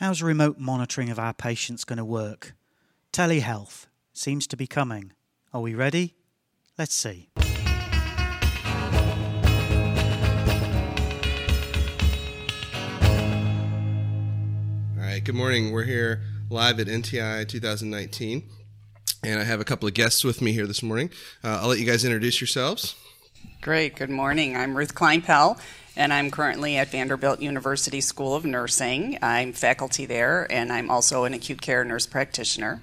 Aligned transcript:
How's 0.00 0.22
remote 0.22 0.58
monitoring 0.60 1.10
of 1.10 1.18
our 1.18 1.34
patients 1.34 1.82
going 1.82 1.96
to 1.96 2.04
work? 2.04 2.54
Telehealth 3.12 3.86
seems 4.12 4.46
to 4.46 4.56
be 4.56 4.68
coming. 4.68 5.12
Are 5.52 5.60
we 5.60 5.74
ready? 5.74 6.14
Let's 6.78 6.94
see. 6.94 7.30
All 7.36 7.44
right, 14.98 15.24
good 15.24 15.34
morning. 15.34 15.72
We're 15.72 15.82
here 15.82 16.22
live 16.48 16.78
at 16.78 16.86
NTI 16.86 17.48
2019, 17.48 18.48
and 19.24 19.40
I 19.40 19.42
have 19.42 19.60
a 19.60 19.64
couple 19.64 19.88
of 19.88 19.94
guests 19.94 20.22
with 20.22 20.40
me 20.40 20.52
here 20.52 20.68
this 20.68 20.80
morning. 20.80 21.10
Uh, 21.42 21.58
I'll 21.60 21.70
let 21.70 21.80
you 21.80 21.86
guys 21.86 22.04
introduce 22.04 22.40
yourselves. 22.40 22.94
Great. 23.60 23.96
Good 23.96 24.10
morning. 24.10 24.56
I'm 24.56 24.76
Ruth 24.76 24.94
Kleinpell, 24.94 25.58
and 25.96 26.12
I'm 26.12 26.30
currently 26.30 26.76
at 26.76 26.88
Vanderbilt 26.88 27.40
University 27.40 28.00
School 28.00 28.34
of 28.34 28.44
Nursing. 28.44 29.18
I'm 29.20 29.52
faculty 29.52 30.06
there, 30.06 30.46
and 30.50 30.72
I'm 30.72 30.90
also 30.90 31.24
an 31.24 31.34
acute 31.34 31.60
care 31.60 31.84
nurse 31.84 32.06
practitioner. 32.06 32.80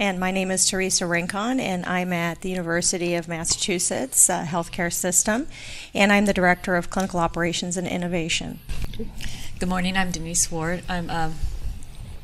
And 0.00 0.20
my 0.20 0.30
name 0.30 0.52
is 0.52 0.64
Teresa 0.64 1.06
Rincon, 1.06 1.58
and 1.58 1.84
I'm 1.84 2.12
at 2.12 2.42
the 2.42 2.50
University 2.50 3.16
of 3.16 3.26
Massachusetts 3.26 4.30
uh, 4.30 4.44
Healthcare 4.44 4.92
System, 4.92 5.48
and 5.92 6.12
I'm 6.12 6.26
the 6.26 6.32
Director 6.32 6.76
of 6.76 6.88
Clinical 6.88 7.18
Operations 7.18 7.76
and 7.76 7.86
Innovation. 7.86 8.60
Good 9.58 9.68
morning. 9.68 9.96
I'm 9.96 10.12
Denise 10.12 10.52
Ward. 10.52 10.84
I'm 10.88 11.10
um, 11.10 11.34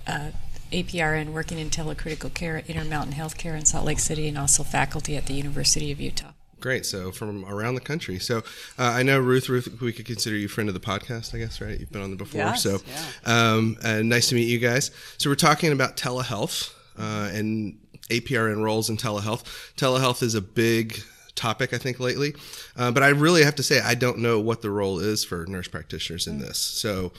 uh, 0.07 0.31
APRN 0.71 1.33
working 1.33 1.59
in 1.59 1.69
telecritical 1.69 2.33
care 2.33 2.59
at 2.59 2.71
Intermountain 2.71 3.15
Healthcare 3.15 3.59
in 3.59 3.65
Salt 3.65 3.87
Lake 3.87 3.99
City, 3.99 4.29
and 4.29 4.39
also 4.39 4.63
faculty 4.63 5.17
at 5.17 5.27
the 5.27 5.35
University 5.35 5.91
of 5.91 6.01
Utah. 6.01 6.34
Great. 6.65 6.87
So 6.87 7.13
from 7.13 7.45
around 7.45 7.75
the 7.75 7.83
country. 7.83 8.19
So 8.19 8.39
uh, 8.79 8.85
I 8.85 9.03
know 9.03 9.21
Ruth. 9.21 9.51
Ruth, 9.51 9.83
we 9.83 9.93
could 9.93 10.07
consider 10.07 10.35
you 10.35 10.49
friend 10.49 10.67
of 10.71 10.75
the 10.75 10.81
podcast, 10.81 11.35
I 11.35 11.39
guess, 11.39 11.61
right? 11.61 11.79
You've 11.79 11.93
been 11.93 12.01
on 12.01 12.09
there 12.09 12.17
before. 12.17 12.41
Yes, 12.41 12.63
so 12.63 12.79
yeah. 12.87 13.53
um, 13.53 13.77
uh, 13.85 14.01
nice 14.01 14.31
to 14.31 14.35
meet 14.35 14.49
you 14.49 14.59
guys. 14.59 14.91
So 15.19 15.29
we're 15.29 15.35
talking 15.35 15.73
about 15.73 15.99
telehealth 15.99 16.73
uh, 16.99 17.29
and 17.35 17.79
APRN 18.09 18.63
roles 18.63 18.89
in 18.89 18.97
telehealth. 18.97 19.45
Telehealth 19.77 20.23
is 20.23 20.35
a 20.35 20.41
big 20.41 21.03
topic, 21.35 21.75
I 21.75 21.77
think, 21.77 22.01
lately. 22.01 22.35
Uh, 22.79 22.91
but 22.91 23.03
I 23.03 23.09
really 23.09 23.45
have 23.45 23.57
to 23.57 23.63
say, 23.63 23.83
I 23.83 23.95
don't 23.95 24.21
know 24.21 24.41
what 24.41 24.63
the 24.63 24.71
role 24.71 25.01
is 25.01 25.23
for 25.23 25.45
nurse 25.45 25.69
practitioners 25.69 26.27
in 26.27 26.39
this. 26.39 26.57
So 26.57 27.13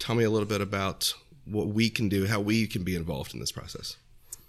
tell 0.00 0.16
me 0.16 0.24
a 0.24 0.30
little 0.30 0.48
bit 0.48 0.60
about 0.60 1.14
what 1.44 1.68
we 1.68 1.90
can 1.90 2.08
do, 2.08 2.26
how 2.26 2.40
we 2.40 2.66
can 2.66 2.82
be 2.82 2.96
involved 2.96 3.34
in 3.34 3.38
this 3.38 3.52
process. 3.52 3.98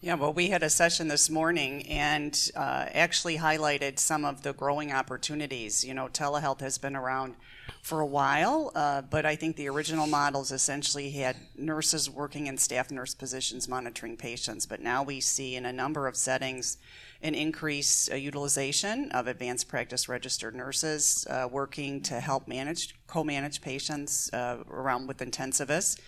Yeah, 0.04 0.16
well, 0.16 0.34
we 0.34 0.48
had 0.48 0.64
a 0.64 0.70
session 0.72 1.10
this 1.10 1.30
morning 1.30 1.88
and 1.88 2.36
uh, 2.56 2.88
actually 2.92 3.38
highlighted 3.38 4.00
some 4.00 4.26
of 4.26 4.42
the 4.42 4.52
growing 4.52 4.92
opportunities. 4.92 5.86
You 5.86 5.94
know, 5.94 6.08
telehealth 6.08 6.60
has 6.62 6.80
been 6.80 6.96
around 6.96 7.36
for 7.84 8.00
a 8.00 8.06
while, 8.08 8.72
uh, 8.74 9.04
but 9.04 9.28
I 9.28 9.36
think 9.36 9.58
the 9.58 9.70
original 9.70 10.08
models 10.08 10.52
essentially 10.52 11.12
had 11.12 11.36
nurses 11.56 12.10
working 12.10 12.48
in 12.48 12.58
staff 12.58 12.90
nurse 12.90 13.14
positions 13.14 13.68
monitoring 13.68 14.18
patients. 14.18 14.66
But 14.66 14.82
now 14.82 15.04
we 15.04 15.20
see 15.20 15.56
in 15.56 15.68
a 15.68 15.72
number 15.72 16.08
of 16.08 16.16
settings 16.16 16.80
an 17.22 17.36
increase 17.36 18.10
uh, 18.12 18.16
utilization 18.16 19.12
of 19.12 19.28
advanced 19.28 19.68
practice 19.68 20.10
registered 20.10 20.56
nurses 20.56 21.28
uh, 21.30 21.48
working 21.52 22.02
to 22.02 22.20
help 22.20 22.48
manage, 22.48 22.96
co-manage 23.06 23.62
patients 23.62 24.34
uh, 24.34 24.64
around 24.68 25.06
with 25.06 25.20
intensivists 25.20 26.00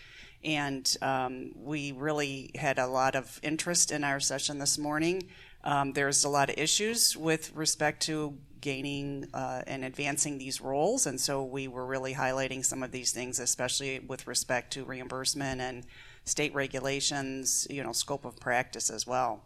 and 0.43 0.95
um, 1.01 1.51
we 1.55 1.91
really 1.91 2.51
had 2.55 2.79
a 2.79 2.87
lot 2.87 3.15
of 3.15 3.39
interest 3.43 3.91
in 3.91 4.03
our 4.03 4.19
session 4.19 4.59
this 4.59 4.77
morning. 4.77 5.23
Um, 5.63 5.93
there's 5.93 6.23
a 6.23 6.29
lot 6.29 6.49
of 6.49 6.57
issues 6.57 7.15
with 7.15 7.55
respect 7.55 8.03
to 8.03 8.37
gaining 8.59 9.27
uh, 9.33 9.61
and 9.67 9.83
advancing 9.83 10.37
these 10.37 10.61
roles, 10.61 11.05
and 11.05 11.19
so 11.19 11.43
we 11.43 11.67
were 11.67 11.85
really 11.85 12.13
highlighting 12.13 12.63
some 12.63 12.83
of 12.83 12.91
these 12.91 13.11
things, 13.11 13.39
especially 13.39 13.99
with 13.99 14.27
respect 14.27 14.73
to 14.73 14.83
reimbursement 14.83 15.61
and 15.61 15.85
state 16.25 16.53
regulations, 16.53 17.67
you 17.69 17.83
know, 17.83 17.91
scope 17.91 18.25
of 18.25 18.39
practice 18.39 18.89
as 18.89 19.05
well. 19.05 19.43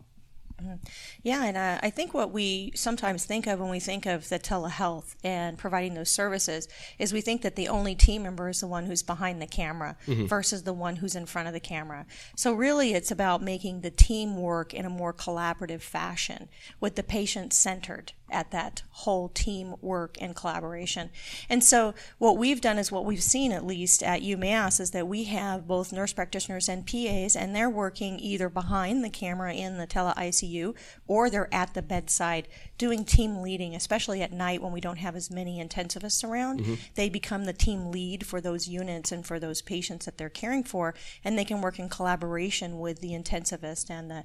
Yeah, 1.22 1.44
and 1.46 1.58
uh, 1.58 1.80
I 1.84 1.90
think 1.90 2.14
what 2.14 2.32
we 2.32 2.72
sometimes 2.76 3.26
think 3.26 3.48
of 3.48 3.60
when 3.60 3.70
we 3.70 3.80
think 3.80 4.06
of 4.06 4.30
the 4.30 4.40
telehealth 4.40 5.16
and 5.24 5.58
providing 5.58 5.94
those 5.94 6.10
services 6.10 6.68
is 6.98 7.14
we 7.14 7.22
think 7.22 7.42
that 7.44 7.56
the 7.56 7.68
only 7.68 7.96
team 7.96 8.24
member 8.24 8.50
is 8.50 8.62
the 8.62 8.68
one 8.68 8.86
who's 8.86 9.04
behind 9.04 9.42
the 9.42 9.48
camera 9.48 9.98
versus 10.08 10.64
the 10.64 10.74
one 10.74 10.98
who's 10.98 11.16
in 11.16 11.26
front 11.26 11.48
of 11.48 11.54
the 11.54 11.60
camera. 11.60 12.06
So 12.36 12.54
really, 12.54 12.94
it's 12.94 13.12
about 13.12 13.42
making 13.42 13.82
the 13.82 13.92
team 13.92 14.38
work 14.38 14.74
in 14.74 14.86
a 14.86 14.90
more 14.90 15.14
collaborative 15.14 15.82
fashion 15.82 16.50
with 16.80 16.96
the 16.96 17.04
patient 17.04 17.54
centered 17.54 18.14
at 18.30 18.52
that 18.52 18.84
whole 18.90 19.30
team 19.30 19.76
work 19.82 20.18
and 20.20 20.36
collaboration. 20.36 21.10
And 21.50 21.64
so 21.64 21.94
what 22.18 22.38
we've 22.38 22.62
done 22.62 22.78
is 22.78 22.92
what 22.92 23.06
we've 23.06 23.24
seen 23.24 23.52
at 23.52 23.66
least 23.66 24.04
at 24.04 24.22
UMass 24.22 24.80
is 24.80 24.92
that 24.92 25.08
we 25.08 25.26
have 25.26 25.68
both 25.68 25.94
nurse 25.94 26.14
practitioners 26.14 26.68
and 26.68 26.86
PAs 26.86 27.36
and 27.36 27.56
they're 27.56 27.70
working 27.70 28.20
either 28.20 28.50
behind 28.50 29.04
the 29.04 29.10
camera 29.10 29.54
in 29.54 29.78
the 29.78 29.88
tele 29.88 30.14
ICU 30.14 30.76
or 31.08 31.30
they're 31.30 31.54
at 31.54 31.74
the 31.74 31.82
bedside 31.82 32.48
doing 32.78 33.06
team 33.06 33.42
leading, 33.42 33.76
especially 33.76 34.22
at 34.22 34.32
night 34.32 34.62
when 34.62 34.72
we 34.72 34.82
don't 34.82 34.98
have 34.98 35.16
as 35.16 35.32
many 35.32 35.64
intensivists 35.64 36.28
around. 36.28 36.62
Mm-hmm. 36.62 36.74
They 36.96 37.10
become 37.10 37.46
the 37.46 37.54
team 37.54 37.92
lead 37.92 38.26
for 38.26 38.42
those 38.42 38.68
units 38.68 39.12
and 39.12 39.26
for 39.26 39.40
those 39.40 39.62
patients 39.62 40.06
that 40.06 40.18
they're 40.18 40.30
caring 40.30 40.64
for 40.64 40.94
and 41.24 41.38
they 41.38 41.46
can 41.46 41.62
work 41.62 41.80
in 41.80 41.90
collaboration 41.90 42.80
with 42.80 43.00
the 43.00 43.12
intensivist 43.12 43.90
and 43.90 44.12
the 44.12 44.24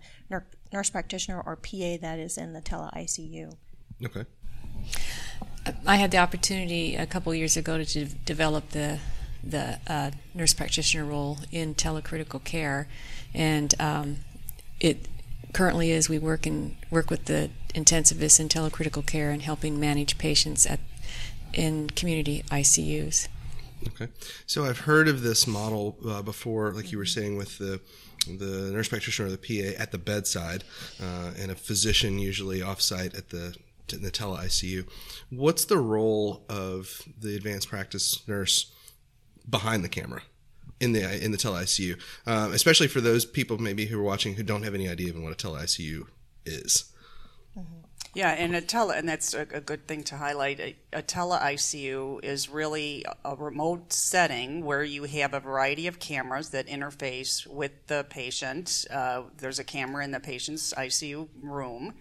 nurse 0.73 0.91
practitioner 0.91 1.41
or 1.41 1.57
PA 1.57 1.97
that 2.01 2.19
is 2.19 2.37
in 2.37 2.53
the 2.53 2.61
tele 2.61 2.91
ICU. 2.95 3.57
Okay. 4.05 4.25
I 5.87 5.97
had 5.97 6.11
the 6.11 6.19
opportunity 6.19 6.97
a 6.97 7.07
couple 7.07 7.35
years 7.35 7.57
ago 7.57 7.79
to 7.79 7.85
de- 7.85 8.15
develop 8.25 8.71
the 8.71 8.99
the 9.45 9.79
uh, 9.89 10.13
nurse 10.35 10.55
practitioner 10.55 11.05
role 11.05 11.39
in 11.51 11.75
telecritical 11.75 12.43
care, 12.43 12.89
and 13.35 13.75
um, 13.81 14.19
it 14.81 15.09
currently 15.53 15.91
is 15.91 16.09
we 16.09 16.19
work 16.19 16.47
in 16.47 16.77
work 16.91 17.11
with 17.11 17.27
the 17.27 17.51
intensivists 17.75 18.39
in 18.39 18.49
telecritical 18.49 19.05
care 19.05 19.31
and 19.31 19.43
helping 19.43 19.79
manage 19.79 20.19
patients 20.19 20.67
at 20.67 20.81
in 21.53 21.91
community 21.91 22.45
ICUs. 22.51 23.29
Okay. 23.89 24.09
So 24.47 24.65
I've 24.65 24.81
heard 24.81 25.09
of 25.09 25.23
this 25.23 25.47
model 25.47 25.97
uh, 26.09 26.23
before, 26.23 26.73
like 26.73 26.93
you 26.93 26.99
were 26.99 27.07
saying, 27.07 27.37
with 27.37 27.59
the 27.59 27.81
the 28.27 28.71
nurse 28.73 28.89
practitioner 28.89 29.29
or 29.29 29.33
the 29.33 29.39
PA 29.39 29.81
at 29.81 29.91
the 29.91 29.99
bedside, 29.99 30.63
uh, 31.03 31.33
and 31.37 31.51
a 31.51 31.57
physician 31.57 32.19
usually 32.19 32.61
offsite 32.61 33.17
at 33.19 33.31
the 33.31 33.57
in 33.91 34.03
the 34.03 34.11
tele 34.11 34.39
ICU. 34.39 34.87
What's 35.31 35.65
the 35.65 35.79
role 35.79 36.45
of 36.49 37.03
the 37.19 37.37
advanced 37.37 37.69
practice 37.69 38.27
nurse 38.29 38.73
behind 39.49 39.85
the 39.85 39.89
camera? 39.89 40.23
In 40.81 40.93
the 40.93 41.25
in 41.25 41.31
the 41.31 41.39
tele 41.39 41.63
ICU, 41.63 41.97
um, 42.27 42.53
especially 42.53 42.89
for 42.89 43.01
those 43.01 43.25
people 43.25 43.57
maybe 43.59 43.87
who 43.87 43.99
are 44.01 44.03
watching 44.03 44.35
who 44.35 44.43
don't 44.43 44.65
have 44.65 44.75
any 44.75 44.89
idea 44.89 45.07
even 45.07 45.23
what 45.23 45.33
a 45.33 45.37
tele 45.37 45.61
ICU 45.61 46.07
is. 46.45 46.93
Yeah, 48.15 48.33
and 48.33 48.55
a 48.55 48.61
tele, 48.61 48.95
and 48.95 49.09
that's 49.09 49.33
a, 49.33 49.47
a 49.53 49.61
good 49.61 49.89
thing 49.89 50.03
to 50.05 50.19
highlight. 50.19 50.61
A, 50.61 50.77
a 50.93 51.01
tele 51.01 51.39
ICU 51.39 52.23
is 52.23 52.51
really 52.51 53.07
a 53.25 53.35
remote 53.35 53.91
setting 53.91 54.67
where 54.67 54.85
you 54.85 55.05
have 55.05 55.33
a 55.33 55.41
variety 55.41 55.87
of 55.87 55.99
cameras 55.99 56.51
that 56.51 56.67
interface 56.67 57.47
with 57.47 57.73
the 57.87 58.05
patient. 58.11 58.85
Uh, 58.91 59.23
there's 59.39 59.59
a 59.59 59.65
camera 59.65 60.05
in 60.05 60.11
the 60.11 60.21
patient's 60.21 60.75
ICU 60.75 61.27
room, 61.41 61.95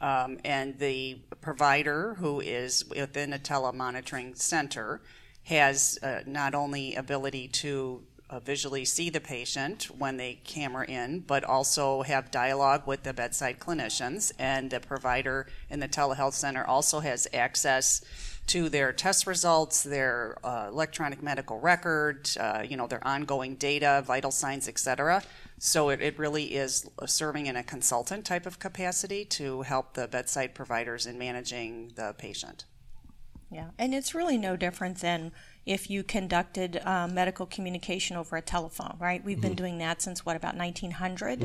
um, 0.00 0.38
and 0.44 0.78
the 0.78 1.18
provider 1.40 2.14
who 2.14 2.40
is 2.40 2.84
within 2.88 3.32
a 3.32 3.38
telemonitoring 3.38 4.36
center 4.36 5.00
has 5.44 5.98
uh, 6.02 6.20
not 6.26 6.54
only 6.54 6.94
ability 6.94 7.48
to 7.48 8.02
uh, 8.28 8.38
visually 8.40 8.84
see 8.84 9.10
the 9.10 9.20
patient 9.20 9.84
when 9.98 10.16
they 10.16 10.34
camera 10.44 10.86
in, 10.86 11.20
but 11.20 11.42
also 11.42 12.02
have 12.02 12.30
dialogue 12.30 12.86
with 12.86 13.02
the 13.02 13.12
bedside 13.12 13.58
clinicians. 13.58 14.32
And 14.38 14.70
the 14.70 14.80
provider 14.80 15.46
in 15.68 15.80
the 15.80 15.88
telehealth 15.88 16.34
center 16.34 16.64
also 16.64 17.00
has 17.00 17.26
access 17.32 18.02
to 18.46 18.68
their 18.68 18.92
test 18.92 19.26
results, 19.26 19.82
their 19.82 20.36
uh, 20.44 20.68
electronic 20.68 21.22
medical 21.22 21.60
record, 21.60 22.28
uh, 22.38 22.62
you 22.68 22.76
know, 22.76 22.86
their 22.86 23.06
ongoing 23.06 23.56
data, 23.56 24.02
vital 24.06 24.30
signs, 24.30 24.68
et 24.68 24.78
cetera. 24.78 25.22
So 25.62 25.90
it, 25.90 26.00
it 26.00 26.18
really 26.18 26.54
is 26.56 26.88
serving 27.04 27.44
in 27.44 27.54
a 27.54 27.62
consultant 27.62 28.24
type 28.24 28.46
of 28.46 28.58
capacity 28.58 29.26
to 29.26 29.60
help 29.60 29.92
the 29.92 30.08
bedside 30.08 30.54
providers 30.54 31.04
in 31.04 31.18
managing 31.18 31.92
the 31.96 32.14
patient. 32.16 32.64
Yeah, 33.50 33.70
and 33.78 33.92
it's 33.94 34.14
really 34.14 34.38
no 34.38 34.56
different 34.56 35.00
than 35.00 35.32
if 35.66 35.90
you 35.90 36.02
conducted 36.04 36.80
uh, 36.84 37.08
medical 37.08 37.46
communication 37.46 38.16
over 38.16 38.36
a 38.36 38.42
telephone, 38.42 38.96
right? 38.98 39.24
We've 39.24 39.40
been 39.40 39.54
doing 39.54 39.78
that 39.78 40.00
since 40.00 40.24
what 40.24 40.36
about 40.36 40.56
1900? 40.56 41.42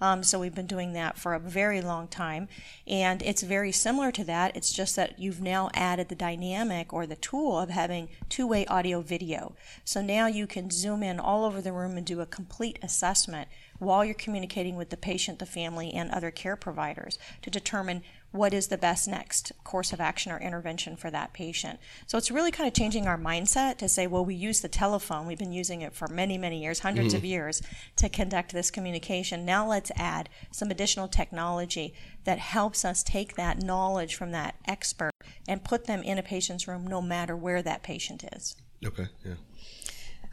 Um, 0.00 0.22
so 0.22 0.38
we've 0.38 0.54
been 0.54 0.66
doing 0.66 0.92
that 0.94 1.18
for 1.18 1.34
a 1.34 1.40
very 1.40 1.80
long 1.80 2.08
time, 2.08 2.48
and 2.86 3.20
it's 3.22 3.42
very 3.42 3.72
similar 3.72 4.10
to 4.12 4.24
that. 4.24 4.56
It's 4.56 4.72
just 4.72 4.96
that 4.96 5.18
you've 5.18 5.40
now 5.40 5.68
added 5.74 6.08
the 6.08 6.14
dynamic 6.14 6.92
or 6.92 7.06
the 7.06 7.16
tool 7.16 7.58
of 7.58 7.70
having 7.70 8.08
two-way 8.28 8.64
audio 8.66 9.00
video. 9.00 9.54
So 9.84 10.00
now 10.00 10.28
you 10.28 10.46
can 10.46 10.70
zoom 10.70 11.02
in 11.02 11.18
all 11.20 11.44
over 11.44 11.60
the 11.60 11.72
room 11.72 11.96
and 11.96 12.06
do 12.06 12.20
a 12.20 12.26
complete 12.26 12.78
assessment 12.82 13.48
while 13.78 14.04
you're 14.04 14.14
communicating 14.14 14.76
with 14.76 14.90
the 14.90 14.96
patient, 14.96 15.38
the 15.38 15.46
family, 15.46 15.92
and 15.92 16.10
other 16.10 16.30
care 16.30 16.56
providers 16.56 17.18
to 17.42 17.50
determine 17.50 18.02
what 18.30 18.52
is 18.52 18.68
the 18.68 18.76
best 18.76 19.08
next 19.08 19.52
course 19.64 19.92
of 19.92 20.00
action 20.00 20.30
or 20.30 20.38
intervention 20.38 20.96
for 20.96 21.10
that 21.10 21.32
patient. 21.32 21.78
So 22.06 22.18
it's 22.18 22.30
really 22.30 22.50
kind 22.50 22.68
of 22.68 22.74
changing 22.74 23.06
our 23.06 23.16
mindset 23.16 23.78
to 23.78 23.88
say, 23.88 24.06
well, 24.06 24.24
we 24.24 24.34
use 24.34 24.60
the 24.60 24.68
telephone. 24.68 25.26
We've 25.26 25.38
been 25.38 25.52
using 25.52 25.80
it 25.80 25.94
for 25.94 26.08
many, 26.08 26.36
many 26.36 26.62
years, 26.62 26.80
100s 26.80 26.98
Mm-hmm. 27.08 27.16
of 27.16 27.24
years, 27.24 27.62
to 27.96 28.08
conduct 28.08 28.52
this 28.52 28.70
communication. 28.70 29.44
Now 29.46 29.66
let's 29.66 29.90
add 29.96 30.28
some 30.50 30.70
additional 30.70 31.08
technology 31.08 31.94
that 32.24 32.38
helps 32.38 32.84
us 32.84 33.02
take 33.02 33.34
that 33.36 33.62
knowledge 33.62 34.14
from 34.14 34.30
that 34.32 34.56
expert 34.66 35.12
and 35.46 35.64
put 35.64 35.86
them 35.86 36.02
in 36.02 36.18
a 36.18 36.22
patient's 36.22 36.68
room 36.68 36.86
no 36.86 37.00
matter 37.00 37.34
where 37.34 37.62
that 37.62 37.82
patient 37.82 38.24
is. 38.34 38.56
Okay, 38.84 39.06
yeah. 39.24 39.34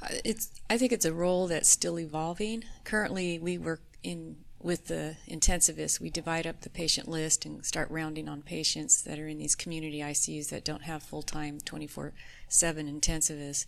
Uh, 0.02 0.08
It's. 0.26 0.52
I 0.70 0.78
think 0.78 0.92
it's 0.92 1.06
a 1.06 1.14
role 1.14 1.48
that's 1.48 1.70
still 1.70 1.98
evolving. 1.98 2.66
Currently, 2.84 3.40
we 3.40 3.58
work 3.58 3.82
in 4.04 4.36
with 4.66 4.88
the 4.88 5.16
intensivists. 5.30 6.00
We 6.00 6.10
divide 6.10 6.48
up 6.48 6.62
the 6.62 6.72
patient 6.72 7.08
list 7.08 7.46
and 7.46 7.64
start 7.64 7.88
rounding 7.92 8.28
on 8.28 8.42
patients 8.42 9.04
that 9.04 9.20
are 9.20 9.28
in 9.28 9.38
these 9.38 9.54
community 9.54 10.00
ICUs 10.00 10.50
that 10.50 10.66
don't 10.66 10.82
have 10.82 11.04
full 11.04 11.22
time, 11.22 11.60
twenty 11.64 11.86
four 11.86 12.14
seven 12.50 12.88
intensivists. 12.88 13.68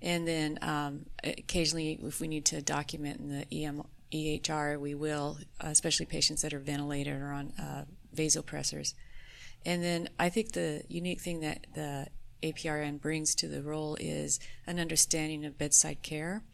And 0.00 0.26
then 0.26 0.60
um, 0.62 1.06
occasionally, 1.24 1.98
if 2.00 2.20
we 2.20 2.28
need 2.28 2.44
to 2.44 2.62
document 2.62 3.18
in 3.18 3.28
the 3.28 3.64
EM, 3.64 3.82
EHR, 4.12 4.78
we 4.78 4.94
will, 4.94 5.38
especially 5.58 6.06
patients 6.06 6.42
that 6.42 6.54
are 6.54 6.60
ventilated 6.60 7.20
or 7.20 7.32
on 7.32 7.52
uh, 7.58 7.84
vasopressors. 8.14 8.94
And 9.64 9.82
then 9.82 10.08
I 10.16 10.28
think 10.28 10.52
the 10.52 10.84
unique 10.88 11.20
thing 11.20 11.40
that 11.40 11.66
the 11.74 12.06
APRN 12.44 13.00
brings 13.00 13.34
to 13.36 13.48
the 13.48 13.62
role 13.62 13.96
is 13.98 14.38
an 14.64 14.78
understanding 14.78 15.44
of 15.44 15.58
bedside 15.58 16.02
care 16.02 16.44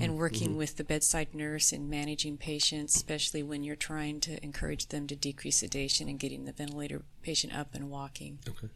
and 0.00 0.16
working 0.16 0.56
with 0.56 0.76
the 0.76 0.84
bedside 0.84 1.34
nurse 1.34 1.72
and 1.72 1.88
managing 1.88 2.36
patients, 2.36 2.94
especially 2.94 3.42
when 3.42 3.64
you're 3.64 3.76
trying 3.76 4.20
to 4.20 4.42
encourage 4.44 4.86
them 4.88 5.06
to 5.06 5.16
decrease 5.16 5.58
sedation 5.58 6.08
and 6.08 6.18
getting 6.18 6.44
the 6.44 6.52
ventilator 6.52 7.02
patient 7.22 7.56
up 7.56 7.74
and 7.74 7.90
walking. 7.90 8.38
Okay. 8.48 8.68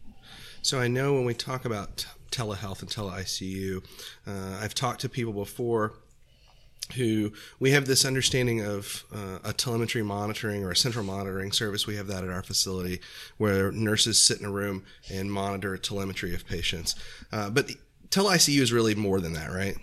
So 0.63 0.81
I 0.81 0.89
know 0.89 1.15
when 1.15 1.25
we 1.25 1.35
talk 1.35 1.65
about 1.65 1.99
t- 1.99 2.09
telehealth 2.31 2.81
and 2.81 2.91
tele 2.91 3.11
ICU, 3.11 3.85
uh, 4.27 4.59
I've 4.61 4.75
talked 4.75 5.01
to 5.03 5.09
people 5.09 5.33
before 5.33 5.93
who 6.97 7.33
we 7.59 7.71
have 7.71 7.87
this 7.87 8.05
understanding 8.05 8.61
of 8.61 9.05
uh, 9.13 9.39
a 9.43 9.53
telemetry 9.53 10.03
monitoring 10.03 10.63
or 10.63 10.71
a 10.71 10.77
central 10.77 11.05
monitoring 11.05 11.51
service. 11.51 11.87
We 11.87 11.97
have 11.97 12.07
that 12.09 12.25
at 12.25 12.31
our 12.31 12.43
facility 12.43 13.01
where 13.39 13.73
nurses 13.73 14.23
sit 14.23 14.39
in 14.39 14.47
a 14.47 14.51
room 14.51 14.85
and 15.11 15.33
monitor 15.33 15.77
telemetry 15.79 16.35
of 16.35 16.47
patients. 16.47 16.95
Uh, 17.33 17.49
but 17.49 17.69
the, 17.69 17.79
tele 18.15 18.31
ICU 18.31 18.61
is 18.61 18.73
really 18.73 18.95
more 18.95 19.21
than 19.21 19.33
that, 19.33 19.51
right? 19.51 19.77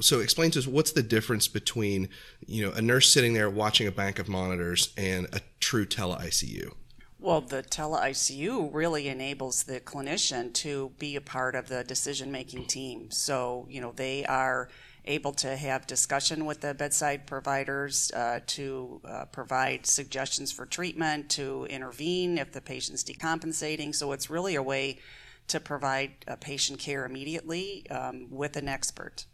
So 0.00 0.20
explain 0.20 0.50
to 0.52 0.58
us 0.58 0.66
what's 0.66 0.92
the 0.92 1.02
difference 1.02 1.48
between 1.48 2.08
you 2.46 2.64
know 2.64 2.72
a 2.72 2.80
nurse 2.80 3.12
sitting 3.12 3.34
there 3.34 3.50
watching 3.50 3.86
a 3.86 3.92
bank 3.92 4.18
of 4.18 4.26
monitors 4.26 4.94
and 4.96 5.26
a 5.34 5.40
true 5.60 5.84
tele 5.84 6.16
ICU. 6.16 6.72
Well, 7.18 7.42
the 7.42 7.62
tele 7.62 7.98
ICU 8.00 8.70
really 8.72 9.08
enables 9.08 9.64
the 9.64 9.80
clinician 9.80 10.54
to 10.54 10.92
be 10.98 11.14
a 11.16 11.20
part 11.20 11.54
of 11.54 11.68
the 11.68 11.84
decision 11.84 12.32
making 12.32 12.66
team. 12.66 13.10
So, 13.10 13.66
you 13.68 13.82
know, 13.82 13.92
they 13.92 14.24
are 14.24 14.68
able 15.04 15.32
to 15.32 15.54
have 15.54 15.86
discussion 15.86 16.46
with 16.46 16.62
the 16.62 16.72
bedside 16.72 17.26
providers 17.26 18.10
uh, 18.12 18.40
to 18.46 19.00
uh, 19.04 19.24
provide 19.26 19.86
suggestions 19.86 20.52
for 20.52 20.64
treatment, 20.64 21.30
to 21.30 21.66
intervene 21.66 22.38
if 22.38 22.52
the 22.52 22.60
patient's 22.62 23.04
decompensating. 23.04 23.94
So, 23.94 24.12
it's 24.12 24.28
really 24.28 24.54
a 24.54 24.62
way 24.62 24.98
to 25.48 25.60
provide 25.60 26.12
uh, 26.26 26.36
patient 26.36 26.78
care 26.78 27.04
immediately 27.04 27.88
um, 27.90 28.26
with 28.30 28.56
an 28.56 28.68
expert. 28.68 29.26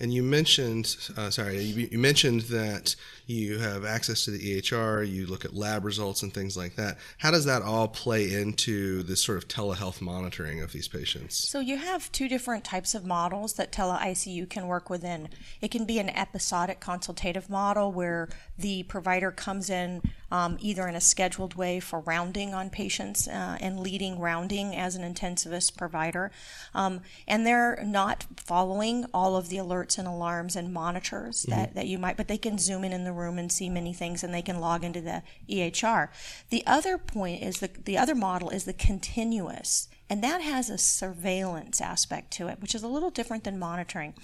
And 0.00 0.14
you 0.14 0.22
mentioned, 0.22 0.96
uh, 1.16 1.30
sorry, 1.30 1.60
you, 1.60 1.88
you 1.90 1.98
mentioned 1.98 2.42
that 2.42 2.94
you 3.26 3.58
have 3.58 3.84
access 3.84 4.24
to 4.26 4.30
the 4.30 4.38
EHR, 4.38 5.08
you 5.10 5.26
look 5.26 5.44
at 5.44 5.52
lab 5.52 5.84
results 5.84 6.22
and 6.22 6.32
things 6.32 6.56
like 6.56 6.76
that. 6.76 6.98
How 7.18 7.32
does 7.32 7.44
that 7.46 7.62
all 7.62 7.88
play 7.88 8.32
into 8.32 9.02
this 9.02 9.22
sort 9.22 9.38
of 9.38 9.48
telehealth 9.48 10.00
monitoring 10.00 10.60
of 10.60 10.70
these 10.70 10.86
patients? 10.86 11.36
So 11.48 11.58
you 11.58 11.76
have 11.76 12.12
two 12.12 12.28
different 12.28 12.62
types 12.62 12.94
of 12.94 13.04
models 13.04 13.54
that 13.54 13.72
tele-ICU 13.72 14.48
can 14.48 14.68
work 14.68 14.88
within. 14.88 15.28
It 15.60 15.72
can 15.72 15.86
be 15.86 15.98
an 15.98 16.10
episodic 16.10 16.78
consultative 16.78 17.50
model 17.50 17.90
where 17.90 18.28
the 18.56 18.84
provider 18.84 19.32
comes 19.32 19.68
in 19.68 20.02
um, 20.32 20.56
either 20.60 20.88
in 20.88 20.94
a 20.94 21.00
scheduled 21.00 21.54
way 21.56 21.78
for 21.78 22.00
rounding 22.00 22.54
on 22.54 22.70
patients 22.70 23.28
uh, 23.28 23.58
and 23.60 23.78
leading 23.78 24.18
rounding 24.18 24.74
as 24.74 24.96
an 24.96 25.02
intensivist 25.02 25.76
provider. 25.76 26.32
Um, 26.74 27.02
and 27.28 27.46
they're 27.46 27.84
not 27.84 28.24
following 28.38 29.04
all 29.12 29.36
of 29.36 29.50
the 29.50 29.58
alerts 29.58 29.98
and 29.98 30.08
alarms 30.08 30.56
and 30.56 30.72
monitors 30.72 31.42
that, 31.42 31.74
that 31.74 31.86
you 31.86 31.98
might, 31.98 32.16
but 32.16 32.28
they 32.28 32.38
can 32.38 32.56
zoom 32.56 32.82
in 32.82 32.94
in 32.94 33.04
the 33.04 33.12
room 33.12 33.38
and 33.38 33.52
see 33.52 33.68
many 33.68 33.92
things 33.92 34.24
and 34.24 34.32
they 34.32 34.40
can 34.40 34.58
log 34.58 34.84
into 34.84 35.02
the 35.02 35.22
EHR. 35.50 36.08
The 36.48 36.66
other 36.66 36.96
point 36.96 37.42
is 37.42 37.60
the, 37.60 37.68
the 37.84 37.98
other 37.98 38.14
model 38.14 38.48
is 38.48 38.64
the 38.64 38.72
continuous. 38.72 39.88
And 40.08 40.24
that 40.24 40.40
has 40.40 40.70
a 40.70 40.78
surveillance 40.78 41.80
aspect 41.80 42.30
to 42.32 42.48
it, 42.48 42.60
which 42.60 42.74
is 42.74 42.82
a 42.82 42.88
little 42.88 43.10
different 43.10 43.44
than 43.44 43.58
monitoring. 43.58 44.14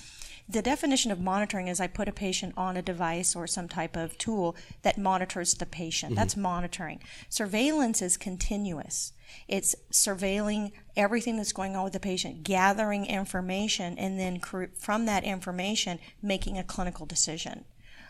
The 0.51 0.63
definition 0.63 1.11
of 1.11 1.21
monitoring 1.21 1.69
is 1.69 1.79
I 1.79 1.89
put 1.89 2.09
a 2.09 2.13
patient 2.13 2.55
on 2.57 2.77
a 2.77 2.83
device 2.83 3.37
or 3.37 3.47
some 3.47 3.69
type 3.69 3.97
of 3.97 4.17
tool 4.17 4.57
that 4.81 4.97
monitors 4.97 5.53
the 5.53 5.67
patient. 5.67 6.17
That's 6.17 6.33
mm-hmm. 6.33 6.43
monitoring. 6.43 7.01
Surveillance 7.29 8.01
is 8.01 8.17
continuous. 8.17 9.13
It's 9.47 9.75
surveilling 9.93 10.73
everything 10.97 11.37
that's 11.37 11.53
going 11.53 11.77
on 11.77 11.85
with 11.85 11.93
the 11.93 12.01
patient, 12.01 12.45
gathering 12.45 13.05
information, 13.05 13.99
and 13.99 14.19
then 14.19 14.41
cr- 14.41 14.65
from 14.79 15.05
that 15.05 15.23
information, 15.23 15.99
making 16.23 16.57
a 16.57 16.65
clinical 16.65 17.05
decision. 17.05 17.67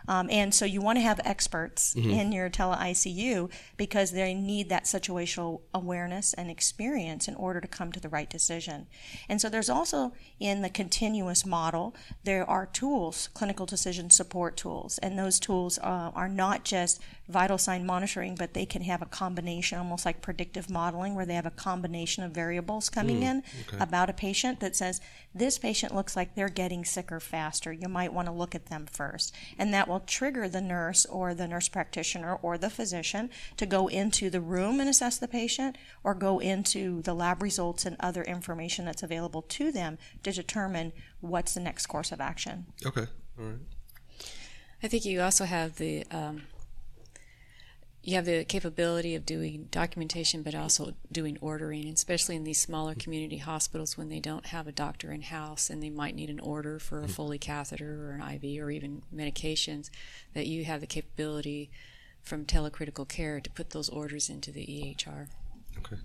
Um, 0.08 0.28
and 0.30 0.52
so 0.52 0.64
you 0.64 0.80
want 0.80 0.96
to 0.96 1.02
have 1.02 1.20
experts 1.24 1.94
in 1.94 2.32
your 2.32 2.48
tele 2.48 2.76
ICU 2.76 3.50
because 3.76 4.10
they 4.10 4.34
need 4.34 4.68
that 4.70 4.84
situational 4.84 5.60
awareness 5.74 6.34
and 6.34 6.50
experience 6.50 7.28
in 7.28 7.34
order 7.36 7.60
to 7.60 7.68
come 7.68 7.92
to 7.92 8.00
the 8.00 8.08
right 8.08 8.28
decision. 8.28 8.86
And 9.28 9.40
so 9.40 9.48
there's 9.48 9.68
also 9.70 10.12
in 10.40 10.62
the 10.62 10.70
continuous 10.70 11.44
model, 11.44 11.94
there 12.24 12.48
are 12.48 12.66
tools, 12.66 13.28
clinical 13.34 13.66
decision 13.66 14.10
support 14.10 14.56
tools. 14.56 14.98
And 14.98 15.18
those 15.18 15.38
tools 15.38 15.78
uh, 15.78 16.10
are 16.14 16.28
not 16.28 16.64
just 16.64 17.00
vital 17.28 17.58
sign 17.58 17.84
monitoring, 17.84 18.34
but 18.34 18.54
they 18.54 18.64
can 18.64 18.82
have 18.82 19.02
a 19.02 19.06
combination, 19.06 19.78
almost 19.78 20.06
like 20.06 20.22
predictive 20.22 20.70
modeling, 20.70 21.14
where 21.14 21.26
they 21.26 21.34
have 21.34 21.44
a 21.44 21.50
combination 21.50 22.24
of 22.24 22.32
variables 22.32 22.88
coming 22.88 23.22
in 23.22 23.42
about 23.82 24.08
a 24.08 24.14
patient 24.14 24.60
that 24.60 24.74
says, 24.74 25.00
this 25.34 25.58
patient 25.58 25.94
looks 25.94 26.16
like 26.16 26.34
they're 26.34 26.48
getting 26.48 26.84
sicker 26.84 27.20
faster. 27.20 27.70
You 27.72 27.88
might 27.88 28.12
want 28.14 28.26
to 28.26 28.32
look 28.32 28.54
at 28.54 28.66
them 28.66 28.86
first. 28.90 29.34
And 29.58 29.74
that 29.74 29.86
will 29.88 29.97
trigger 30.06 30.48
the 30.48 30.60
nurse 30.60 31.04
or 31.06 31.34
the 31.34 31.48
nurse 31.48 31.68
practitioner 31.68 32.38
or 32.42 32.58
the 32.58 32.70
physician 32.70 33.30
to 33.56 33.66
go 33.66 33.88
into 33.88 34.30
the 34.30 34.40
room 34.40 34.80
and 34.80 34.88
assess 34.88 35.18
the 35.18 35.28
patient 35.28 35.76
or 36.04 36.14
go 36.14 36.38
into 36.38 37.02
the 37.02 37.14
lab 37.14 37.42
results 37.42 37.84
and 37.84 37.96
other 38.00 38.22
information 38.22 38.84
that's 38.84 39.02
available 39.02 39.42
to 39.42 39.70
them 39.72 39.98
to 40.22 40.32
determine 40.32 40.92
what's 41.20 41.54
the 41.54 41.60
next 41.60 41.86
course 41.86 42.12
of 42.12 42.20
action. 42.20 42.66
Okay, 42.84 43.06
all 43.38 43.44
right. 43.44 43.58
I 44.82 44.88
think 44.88 45.04
you 45.04 45.20
also 45.20 45.44
have 45.44 45.76
the 45.76 46.04
um, 46.10 46.42
you 48.08 48.14
have 48.14 48.24
the 48.24 48.42
capability 48.42 49.14
of 49.14 49.26
doing 49.26 49.68
documentation, 49.70 50.42
but 50.42 50.54
also 50.54 50.94
doing 51.12 51.36
ordering, 51.42 51.86
especially 51.88 52.36
in 52.36 52.44
these 52.44 52.58
smaller 52.58 52.94
community 52.94 53.36
hospitals 53.36 53.98
when 53.98 54.08
they 54.08 54.18
don't 54.18 54.46
have 54.46 54.66
a 54.66 54.72
doctor 54.72 55.12
in 55.12 55.20
house 55.20 55.68
and 55.68 55.82
they 55.82 55.90
might 55.90 56.14
need 56.14 56.30
an 56.30 56.40
order 56.40 56.78
for 56.78 57.02
a 57.02 57.08
Foley 57.08 57.36
catheter 57.36 58.08
or 58.08 58.12
an 58.12 58.22
IV 58.22 58.62
or 58.64 58.70
even 58.70 59.02
medications. 59.14 59.90
That 60.32 60.46
you 60.46 60.64
have 60.64 60.80
the 60.80 60.86
capability 60.86 61.70
from 62.22 62.46
telecritical 62.46 63.06
care 63.06 63.40
to 63.40 63.50
put 63.50 63.70
those 63.70 63.90
orders 63.90 64.30
into 64.30 64.52
the 64.52 64.64
EHR. 64.64 65.26
Okay. 65.76 66.00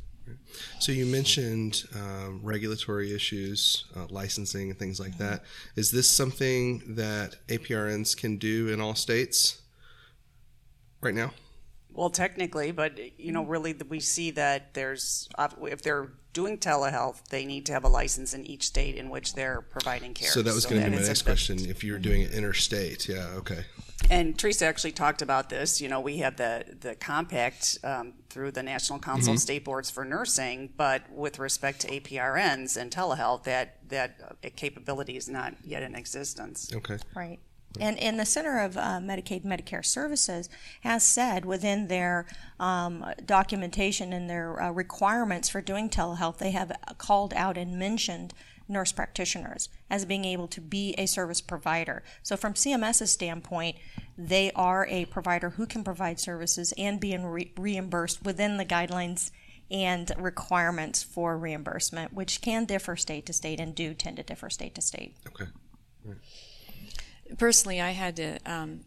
So 0.80 0.92
you 0.92 1.06
mentioned 1.06 1.86
um, 1.96 2.42
regulatory 2.44 3.16
issues, 3.16 3.86
uh, 3.96 4.08
licensing, 4.10 4.72
and 4.72 4.78
things 4.78 5.00
like 5.00 5.18
that. 5.20 5.44
Is 5.78 5.92
this 5.92 6.10
something 6.10 6.84
that 6.96 7.38
APRNs 7.48 8.18
can 8.18 8.36
do 8.36 8.68
in 8.68 8.82
all 8.82 8.96
states 8.96 9.62
right 11.00 11.14
now? 11.14 11.32
Well, 11.94 12.10
technically, 12.10 12.72
but 12.72 12.98
you 13.20 13.32
know, 13.32 13.44
really, 13.46 13.76
we 13.88 14.00
see 14.00 14.32
that 14.32 14.74
there's 14.74 15.30
if 15.62 15.82
they're 15.82 16.12
doing 16.34 16.58
telehealth, 16.58 17.24
they 17.30 17.46
need 17.46 17.66
to 17.68 17.74
have 17.74 17.84
a 17.84 17.88
license 17.88 18.34
in 18.34 18.46
each 18.46 18.66
state 18.66 18.96
in 18.96 19.10
which 19.10 19.36
they're 19.36 19.62
providing 19.62 20.14
care. 20.14 20.30
So 20.30 20.42
that 20.42 20.54
was 20.54 20.66
going 20.66 20.82
to 20.82 20.90
be 20.90 20.96
my 20.96 21.02
is 21.02 21.08
a- 21.08 21.10
next 21.12 21.22
question. 21.22 21.60
If 21.70 21.84
you're 21.84 22.00
doing 22.00 22.24
it 22.24 22.34
interstate, 22.34 23.08
yeah, 23.08 23.28
okay. 23.36 23.66
And 24.10 24.38
Teresa 24.38 24.66
actually 24.66 24.92
talked 24.92 25.22
about 25.22 25.50
this. 25.50 25.80
You 25.80 25.88
know, 25.88 26.00
we 26.00 26.18
have 26.18 26.36
the 26.36 26.66
the 26.82 26.96
compact 26.96 27.78
um, 27.84 28.14
through 28.30 28.52
the 28.52 28.64
National 28.64 29.00
Council 29.00 29.34
of 29.34 29.40
State 29.40 29.64
Boards 29.64 29.90
for 29.90 30.04
Nursing, 30.04 30.74
but 30.76 31.10
with 31.12 31.40
respect 31.40 31.82
to 31.82 31.88
APRNs 31.88 32.76
and 32.76 32.92
telehealth, 32.92 33.44
that 33.44 33.78
that 33.90 34.20
uh, 34.22 34.50
capability 34.56 35.16
is 35.16 35.30
not 35.30 35.54
yet 35.64 35.84
in 35.84 35.96
existence. 35.96 36.72
Okay. 36.74 36.98
Right. 37.16 37.40
And, 37.80 38.00
and 38.00 38.20
the 38.20 38.26
Center 38.26 38.60
of 38.60 38.78
uh, 38.78 39.00
Medicaid 39.02 39.44
Medicare 39.44 39.86
Services 39.86 40.50
has 40.82 41.04
said 41.04 41.44
within 41.46 41.88
their 41.88 42.28
um, 42.60 43.06
documentation 43.26 44.14
and 44.14 44.30
their 44.30 44.62
uh, 44.62 44.72
requirements 44.72 45.50
for 45.50 45.62
doing 45.62 45.90
telehealth, 45.90 46.38
they 46.38 46.52
have 46.52 46.72
called 46.98 47.34
out 47.34 47.58
and 47.58 47.80
mentioned 47.80 48.34
nurse 48.68 48.92
practitioners 48.92 49.70
as 49.90 50.06
being 50.06 50.26
able 50.26 50.48
to 50.48 50.62
be 50.62 50.94
a 50.98 51.06
service 51.06 51.42
provider. 51.42 52.04
So, 52.22 52.38
from 52.38 52.54
CMS's 52.54 53.12
standpoint, 53.12 53.78
they 54.18 54.52
are 54.56 54.88
a 54.90 55.06
provider 55.06 55.52
who 55.52 55.66
can 55.66 55.84
provide 55.84 56.20
services 56.20 56.74
and 56.78 57.00
be 57.00 57.18
re- 57.18 57.52
reimbursed 57.58 58.24
within 58.24 58.58
the 58.58 58.66
guidelines 58.66 59.32
and 59.72 60.12
requirements 60.18 61.02
for 61.02 61.38
reimbursement, 61.38 62.14
which 62.14 62.42
can 62.42 62.66
differ 62.66 62.96
state 62.96 63.26
to 63.26 63.34
state 63.34 63.60
and 63.60 63.74
do 63.74 63.94
tend 63.94 64.18
to 64.18 64.24
differ 64.24 64.50
state 64.50 64.76
to 64.76 64.82
state. 64.82 65.16
Okay. 65.28 65.46
Personally, 67.38 67.82
I 67.82 67.92
had 67.92 68.16
to. 68.18 68.40
Um, 68.46 68.82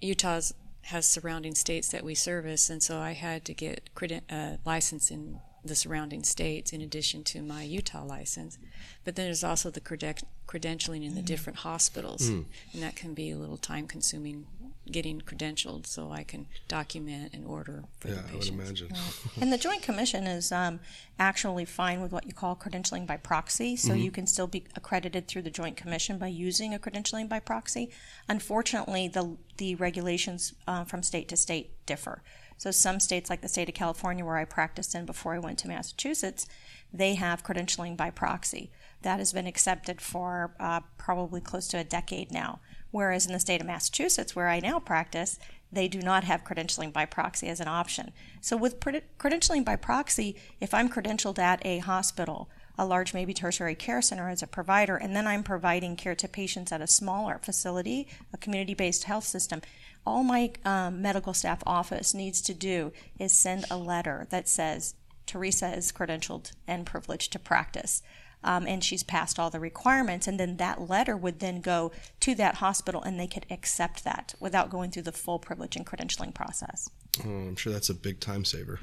Utah's 0.00 0.52
has 0.82 1.04
surrounding 1.06 1.54
states 1.54 1.88
that 1.88 2.04
we 2.04 2.14
service, 2.14 2.70
and 2.70 2.82
so 2.82 2.98
I 3.00 3.12
had 3.12 3.44
to 3.46 3.54
get 3.54 3.90
creden- 3.96 4.22
uh, 4.30 4.58
license 4.64 5.10
in 5.10 5.40
the 5.64 5.74
surrounding 5.74 6.22
states 6.22 6.72
in 6.72 6.80
addition 6.80 7.24
to 7.24 7.42
my 7.42 7.62
Utah 7.64 8.04
license. 8.04 8.56
But 9.04 9.16
then 9.16 9.24
there's 9.26 9.42
also 9.42 9.68
the 9.70 9.80
creden- 9.80 10.22
credentialing 10.46 11.04
in 11.04 11.16
the 11.16 11.22
different 11.22 11.58
hospitals, 11.60 12.28
and 12.28 12.82
that 12.82 12.94
can 12.94 13.14
be 13.14 13.30
a 13.32 13.36
little 13.36 13.56
time 13.56 13.88
consuming 13.88 14.46
getting 14.90 15.20
credentialed 15.20 15.86
so 15.86 16.10
I 16.10 16.22
can 16.22 16.46
document 16.68 17.34
and 17.34 17.44
order 17.46 17.84
for 17.98 18.08
Yeah, 18.08 18.14
the 18.14 18.20
I 18.20 18.22
would 18.22 18.32
patients. 18.32 18.48
imagine. 18.50 18.88
And 19.40 19.52
the 19.52 19.58
Joint 19.58 19.82
Commission 19.82 20.26
is 20.26 20.52
um, 20.52 20.80
actually 21.18 21.64
fine 21.64 22.00
with 22.00 22.12
what 22.12 22.26
you 22.26 22.32
call 22.32 22.56
credentialing 22.56 23.06
by 23.06 23.16
proxy, 23.16 23.76
so 23.76 23.92
you 23.94 24.10
can 24.10 24.26
still 24.26 24.46
be 24.46 24.64
accredited 24.74 25.28
through 25.28 25.42
the 25.42 25.50
Joint 25.50 25.76
Commission 25.76 26.18
by 26.18 26.28
using 26.28 26.72
a 26.74 26.78
credentialing 26.78 27.28
by 27.28 27.40
proxy. 27.40 27.90
Unfortunately, 28.28 29.08
the 29.08 29.36
the 29.56 29.74
regulations 29.74 30.52
uh, 30.66 30.84
from 30.84 31.02
state 31.02 31.28
to 31.28 31.36
state 31.36 31.70
differ. 31.86 32.22
So 32.58 32.70
some 32.70 33.00
states, 33.00 33.28
like 33.30 33.40
the 33.42 33.48
state 33.48 33.68
of 33.68 33.74
California, 33.74 34.24
where 34.24 34.36
I 34.36 34.44
practiced 34.44 34.94
in 34.94 35.04
before 35.06 35.34
I 35.34 35.38
went 35.38 35.58
to 35.60 35.68
Massachusetts, 35.68 36.46
they 36.92 37.14
have 37.14 37.44
credentialing 37.44 37.96
by 37.96 38.10
proxy. 38.10 38.70
That 39.02 39.18
has 39.18 39.32
been 39.32 39.46
accepted 39.46 40.00
for 40.00 40.54
uh, 40.58 40.80
probably 40.98 41.40
close 41.40 41.68
to 41.68 41.78
a 41.78 41.84
decade 41.84 42.32
now. 42.32 42.60
Whereas 42.96 43.26
in 43.26 43.34
the 43.34 43.40
state 43.40 43.60
of 43.60 43.66
Massachusetts, 43.66 44.34
where 44.34 44.48
I 44.48 44.58
now 44.58 44.78
practice, 44.78 45.38
they 45.70 45.86
do 45.86 46.00
not 46.00 46.24
have 46.24 46.44
credentialing 46.44 46.94
by 46.94 47.04
proxy 47.04 47.46
as 47.46 47.60
an 47.60 47.68
option. 47.68 48.10
So, 48.40 48.56
with 48.56 48.80
cred- 48.80 49.02
credentialing 49.18 49.66
by 49.66 49.76
proxy, 49.76 50.34
if 50.62 50.72
I'm 50.72 50.88
credentialed 50.88 51.38
at 51.38 51.60
a 51.62 51.80
hospital, 51.80 52.48
a 52.78 52.86
large 52.86 53.12
maybe 53.12 53.34
tertiary 53.34 53.74
care 53.74 54.00
center 54.00 54.30
as 54.30 54.42
a 54.42 54.46
provider, 54.46 54.96
and 54.96 55.14
then 55.14 55.26
I'm 55.26 55.42
providing 55.42 55.96
care 55.96 56.14
to 56.14 56.26
patients 56.26 56.72
at 56.72 56.80
a 56.80 56.86
smaller 56.86 57.38
facility, 57.42 58.08
a 58.32 58.38
community 58.38 58.72
based 58.72 59.04
health 59.04 59.24
system, 59.24 59.60
all 60.06 60.22
my 60.22 60.52
um, 60.64 61.02
medical 61.02 61.34
staff 61.34 61.62
office 61.66 62.14
needs 62.14 62.40
to 62.40 62.54
do 62.54 62.94
is 63.18 63.30
send 63.30 63.66
a 63.70 63.76
letter 63.76 64.26
that 64.30 64.48
says 64.48 64.94
Teresa 65.26 65.68
is 65.68 65.92
credentialed 65.92 66.52
and 66.66 66.86
privileged 66.86 67.30
to 67.32 67.38
practice. 67.38 68.02
Um, 68.46 68.66
and 68.66 68.82
she's 68.82 69.02
passed 69.02 69.38
all 69.40 69.50
the 69.50 69.60
requirements, 69.60 70.26
and 70.28 70.38
then 70.40 70.56
that 70.58 70.88
letter 70.88 71.16
would 71.16 71.40
then 71.40 71.60
go 71.60 71.90
to 72.20 72.34
that 72.36 72.56
hospital, 72.56 73.02
and 73.02 73.18
they 73.18 73.26
could 73.26 73.44
accept 73.50 74.04
that 74.04 74.34
without 74.40 74.70
going 74.70 74.90
through 74.92 75.02
the 75.02 75.12
full 75.12 75.38
privilege 75.40 75.74
and 75.76 75.84
credentialing 75.84 76.32
process. 76.32 76.88
Oh, 77.24 77.28
I'm 77.28 77.56
sure 77.56 77.72
that's 77.72 77.88
a 77.90 77.94
big 77.94 78.20
time 78.20 78.44
saver. 78.44 78.78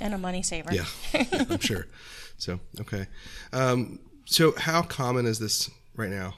And 0.00 0.14
a 0.14 0.18
money 0.18 0.42
saver. 0.42 0.72
Yeah, 0.72 0.84
yeah, 1.14 1.44
I'm 1.50 1.60
sure. 1.60 1.86
So, 2.36 2.60
okay. 2.80 3.06
Um, 3.52 4.00
so, 4.26 4.52
how 4.58 4.82
common 4.82 5.24
is 5.26 5.38
this 5.38 5.70
right 5.96 6.10
now 6.10 6.34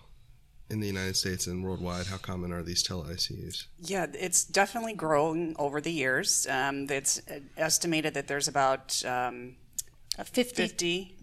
in 0.70 0.80
the 0.80 0.86
United 0.86 1.16
States 1.16 1.46
and 1.46 1.64
worldwide? 1.64 2.06
How 2.06 2.18
common 2.18 2.52
are 2.52 2.62
these 2.62 2.82
tele 2.82 3.04
ICUs? 3.04 3.64
Yeah, 3.78 4.06
it's 4.12 4.44
definitely 4.44 4.94
grown 4.94 5.54
over 5.58 5.80
the 5.80 5.92
years. 5.92 6.46
Um, 6.48 6.86
it's 6.90 7.20
estimated 7.56 8.14
that 8.14 8.28
there's 8.28 8.46
about 8.48 9.02
um, 9.04 9.56
Uh, 10.18 10.24
50, 10.24 10.54
50 10.54 11.15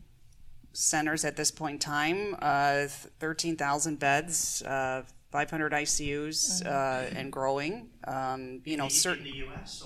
centers 0.74 1.24
at 1.24 1.36
this 1.36 1.52
point 1.52 1.76
in 1.76 1.80
time, 1.80 2.36
uh, 2.42 2.88
13,000 3.20 4.00
beds, 4.00 4.62
uh, 4.64 5.04
500 5.32 5.72
ICUs, 5.72 6.66
uh, 6.66 7.10
and 7.16 7.32
growing. 7.32 7.90
Um, 8.06 8.62
you 8.66 8.78
know, 8.78 8.90
certain 8.90 9.26
in 9.26 9.32
the 9.32 9.38
U.S. 9.38 9.84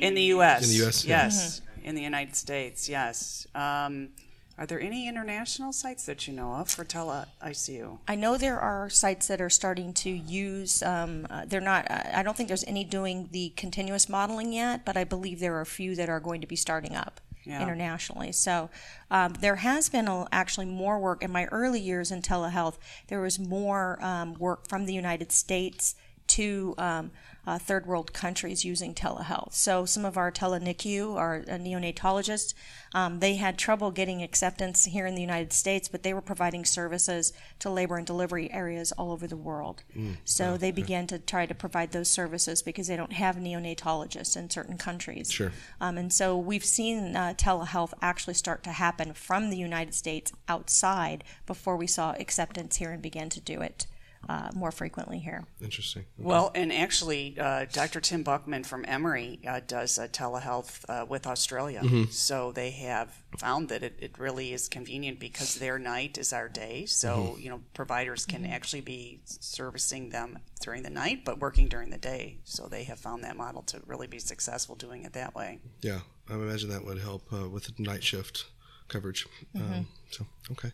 in 0.00 0.14
the 0.14 0.22
U.S. 0.22 0.62
In 0.62 0.68
the 0.68 0.86
US, 0.86 1.04
yeah. 1.04 1.24
yes, 1.24 1.60
in 1.84 1.94
the 1.94 2.02
United 2.02 2.34
States, 2.34 2.88
yes. 2.88 3.46
Um, 3.54 4.10
are 4.58 4.66
there 4.66 4.80
any 4.80 5.06
international 5.06 5.72
sites 5.72 6.04
that 6.06 6.26
you 6.26 6.34
know 6.34 6.54
of 6.54 6.68
for 6.68 6.84
tele 6.84 7.26
ICU? 7.40 8.00
I 8.08 8.16
know 8.16 8.36
there 8.36 8.58
are 8.58 8.90
sites 8.90 9.28
that 9.28 9.40
are 9.40 9.48
starting 9.48 9.94
to 9.94 10.10
use. 10.10 10.82
Um, 10.82 11.28
uh, 11.30 11.44
they're 11.46 11.60
not. 11.60 11.88
Uh, 11.88 12.02
I 12.12 12.24
don't 12.24 12.36
think 12.36 12.48
there's 12.48 12.64
any 12.64 12.82
doing 12.82 13.28
the 13.30 13.50
continuous 13.50 14.08
modeling 14.08 14.52
yet, 14.52 14.84
but 14.84 14.96
I 14.96 15.04
believe 15.04 15.38
there 15.38 15.54
are 15.54 15.60
a 15.60 15.66
few 15.66 15.94
that 15.94 16.08
are 16.08 16.18
going 16.18 16.40
to 16.40 16.46
be 16.48 16.56
starting 16.56 16.96
up 16.96 17.20
Yeah. 17.48 17.62
internationally. 17.62 18.32
So 18.32 18.68
um, 19.10 19.32
there 19.40 19.56
has 19.56 19.88
been 19.88 20.06
a, 20.06 20.26
actually 20.30 20.66
more 20.66 20.98
work 20.98 21.22
in 21.22 21.32
my 21.32 21.46
early 21.46 21.80
years 21.80 22.10
in 22.10 22.20
telehealth. 22.20 22.76
There 23.06 23.20
was 23.20 23.38
more 23.38 23.98
um, 24.04 24.34
work 24.34 24.68
from 24.68 24.84
the 24.84 24.92
United 24.92 25.32
States 25.32 25.94
to 26.28 26.74
um, 26.78 27.10
uh, 27.48 27.58
third 27.58 27.86
world 27.86 28.12
countries 28.12 28.62
using 28.62 28.94
telehealth. 28.94 29.54
So 29.54 29.86
some 29.86 30.04
of 30.04 30.18
our 30.18 30.30
teleNICU, 30.30 31.16
our 31.16 31.36
uh, 31.48 31.52
neonatologists, 31.52 32.52
um, 32.94 33.20
they 33.20 33.36
had 33.36 33.56
trouble 33.56 33.90
getting 33.90 34.22
acceptance 34.22 34.84
here 34.84 35.06
in 35.06 35.14
the 35.14 35.22
United 35.22 35.54
States, 35.54 35.88
but 35.88 36.02
they 36.02 36.12
were 36.12 36.20
providing 36.20 36.66
services 36.66 37.32
to 37.60 37.70
labor 37.70 37.96
and 37.96 38.06
delivery 38.06 38.52
areas 38.52 38.92
all 38.92 39.12
over 39.12 39.26
the 39.26 39.36
world. 39.36 39.82
so 40.24 40.58
they 40.58 40.70
began 40.70 41.06
to 41.06 41.18
try 41.18 41.46
to 41.46 41.54
provide 41.54 41.92
those 41.92 42.10
services 42.10 42.60
because 42.60 42.86
they 42.86 42.96
don't 42.96 43.14
have 43.14 43.36
neonatologists 43.36 44.36
in 44.36 44.50
certain 44.50 44.76
countries. 44.76 45.32
Sure. 45.32 45.52
Um, 45.80 45.96
and 45.96 46.12
so 46.12 46.36
we've 46.36 46.64
seen 46.64 47.16
uh, 47.16 47.32
telehealth 47.36 47.94
actually 48.02 48.34
start 48.34 48.62
to 48.64 48.72
happen 48.72 49.14
from 49.14 49.48
the 49.48 49.56
United 49.56 49.94
States 49.94 50.32
outside 50.48 51.24
before 51.46 51.78
we 51.78 51.86
saw 51.86 52.12
acceptance 52.18 52.76
here 52.76 52.90
and 52.90 53.00
began 53.00 53.30
to 53.30 53.40
do 53.40 53.62
it 53.62 53.86
uh, 54.28 54.50
more 54.54 54.70
frequently 54.70 55.18
here. 55.18 55.46
Interesting. 55.60 56.04
Well, 56.16 56.50
and 56.54 56.72
actually, 56.72 57.36
uh, 57.38 57.66
Dr. 57.72 58.00
Tim 58.00 58.24
Buchman 58.24 58.64
from 58.64 58.84
Emory 58.86 59.40
uh, 59.46 59.60
does 59.66 59.98
uh, 59.98 60.08
telehealth 60.08 60.84
uh, 60.88 61.06
with 61.06 61.26
Australia. 61.26 61.82
So 62.10 62.52
they 62.52 62.70
have 62.70 63.22
found 63.38 63.68
that 63.68 63.82
it, 63.82 63.96
it 64.00 64.18
really 64.18 64.52
is 64.52 64.68
convenient 64.68 65.18
because 65.18 65.56
their 65.56 65.78
night 65.78 66.18
is 66.18 66.32
our 66.32 66.48
day. 66.48 66.86
So, 66.86 67.36
you 67.38 67.50
know, 67.50 67.60
providers 67.74 68.26
can 68.26 68.44
actually 68.44 68.82
be 68.82 69.20
servicing 69.24 70.10
them 70.10 70.38
during 70.60 70.82
the 70.82 70.90
night, 70.90 71.24
but 71.24 71.38
working 71.38 71.68
during 71.68 71.90
the 71.90 71.98
day. 71.98 72.38
So 72.44 72.66
they 72.66 72.84
have 72.84 72.98
found 72.98 73.24
that 73.24 73.36
model 73.36 73.62
to 73.62 73.80
really 73.86 74.06
be 74.06 74.18
successful 74.18 74.74
doing 74.74 75.04
it 75.04 75.12
that 75.14 75.34
way. 75.34 75.60
Yeah, 75.80 76.00
I 76.28 76.34
imagine 76.34 76.70
that 76.70 76.84
would 76.84 76.98
help 76.98 77.32
uh, 77.32 77.48
with 77.48 77.64
the 77.64 77.82
night 77.82 78.04
shift 78.04 78.46
coverage. 78.88 79.26
Um, 79.54 79.86
so, 80.10 80.26
okay. 80.52 80.72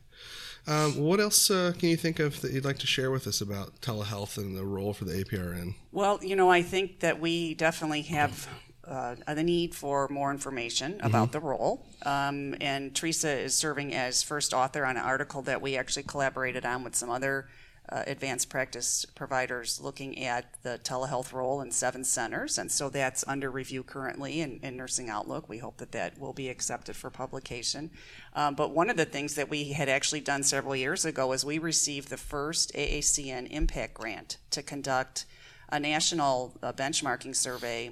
Um, 0.67 0.97
what 0.97 1.21
else 1.21 1.51
uh, 1.51 1.73
can 1.79 1.91
you 1.91 1.97
think 1.97 2.19
of 2.21 2.41
that 2.41 2.53
you'd 2.53 2.65
like 2.65 2.79
to 2.79 2.87
share 2.87 3.11
with 3.11 3.27
us 3.27 3.41
about 3.41 3.81
telehealth 3.81 4.39
and 4.39 4.57
the 4.57 4.65
role 4.65 4.95
for 4.95 5.05
the 5.05 5.23
APRN? 5.23 5.75
Well, 5.93 6.19
you 6.23 6.37
know, 6.37 6.51
I 6.51 6.63
think 6.63 7.01
that 7.01 7.21
we 7.21 7.55
definitely 7.55 8.03
have 8.03 8.49
uh, 8.87 9.17
the 9.27 9.43
need 9.43 9.75
for 9.75 10.09
more 10.09 10.31
information 10.31 11.01
about 11.03 11.33
the 11.33 11.41
role. 11.41 11.87
Um, 12.05 12.55
and 12.61 12.95
Teresa 12.95 13.31
is 13.31 13.55
serving 13.55 13.95
as 13.95 14.23
first 14.23 14.55
author 14.55 14.85
on 14.85 14.97
an 14.97 15.03
article 15.03 15.43
that 15.43 15.61
we 15.61 15.77
actually 15.77 16.05
collaborated 16.05 16.65
on 16.65 16.85
with 16.85 16.95
some 16.95 17.11
other 17.11 17.49
uh, 17.91 18.03
advanced 18.07 18.49
practice 18.49 19.05
providers 19.15 19.81
looking 19.81 20.25
at 20.25 20.47
the 20.63 20.81
telehealth 20.83 21.33
role 21.33 21.61
in 21.61 21.71
seven 21.71 22.03
centers. 22.03 22.57
And 22.57 22.73
so 22.73 22.89
that's 22.89 23.25
under 23.29 23.51
review 23.51 23.83
currently 23.83 24.41
in, 24.41 24.59
in 24.63 24.77
Nursing 24.77 25.11
Outlook. 25.11 25.49
We 25.49 25.59
hope 25.59 25.77
that 25.79 25.93
that 25.93 26.19
will 26.19 26.33
be 26.33 26.49
accepted 26.49 26.97
for 26.97 27.11
publication. 27.11 27.91
Um, 28.35 28.55
but 28.55 28.71
one 28.71 28.89
of 28.89 28.97
the 28.97 29.05
things 29.05 29.35
that 29.35 29.51
we 29.51 29.73
had 29.73 29.89
actually 29.89 30.21
done 30.21 30.43
several 30.43 30.75
years 30.75 31.05
ago 31.05 31.33
is 31.33 31.45
we 31.45 31.59
received 31.59 32.09
the 32.09 32.17
first 32.17 32.73
AACN 32.75 33.49
impact 33.51 33.95
grant 33.95 34.39
to 34.51 34.63
conduct 34.63 35.27
a 35.69 35.79
national 35.79 36.55
uh, 36.63 36.73
benchmarking 36.73 37.37
survey 37.37 37.91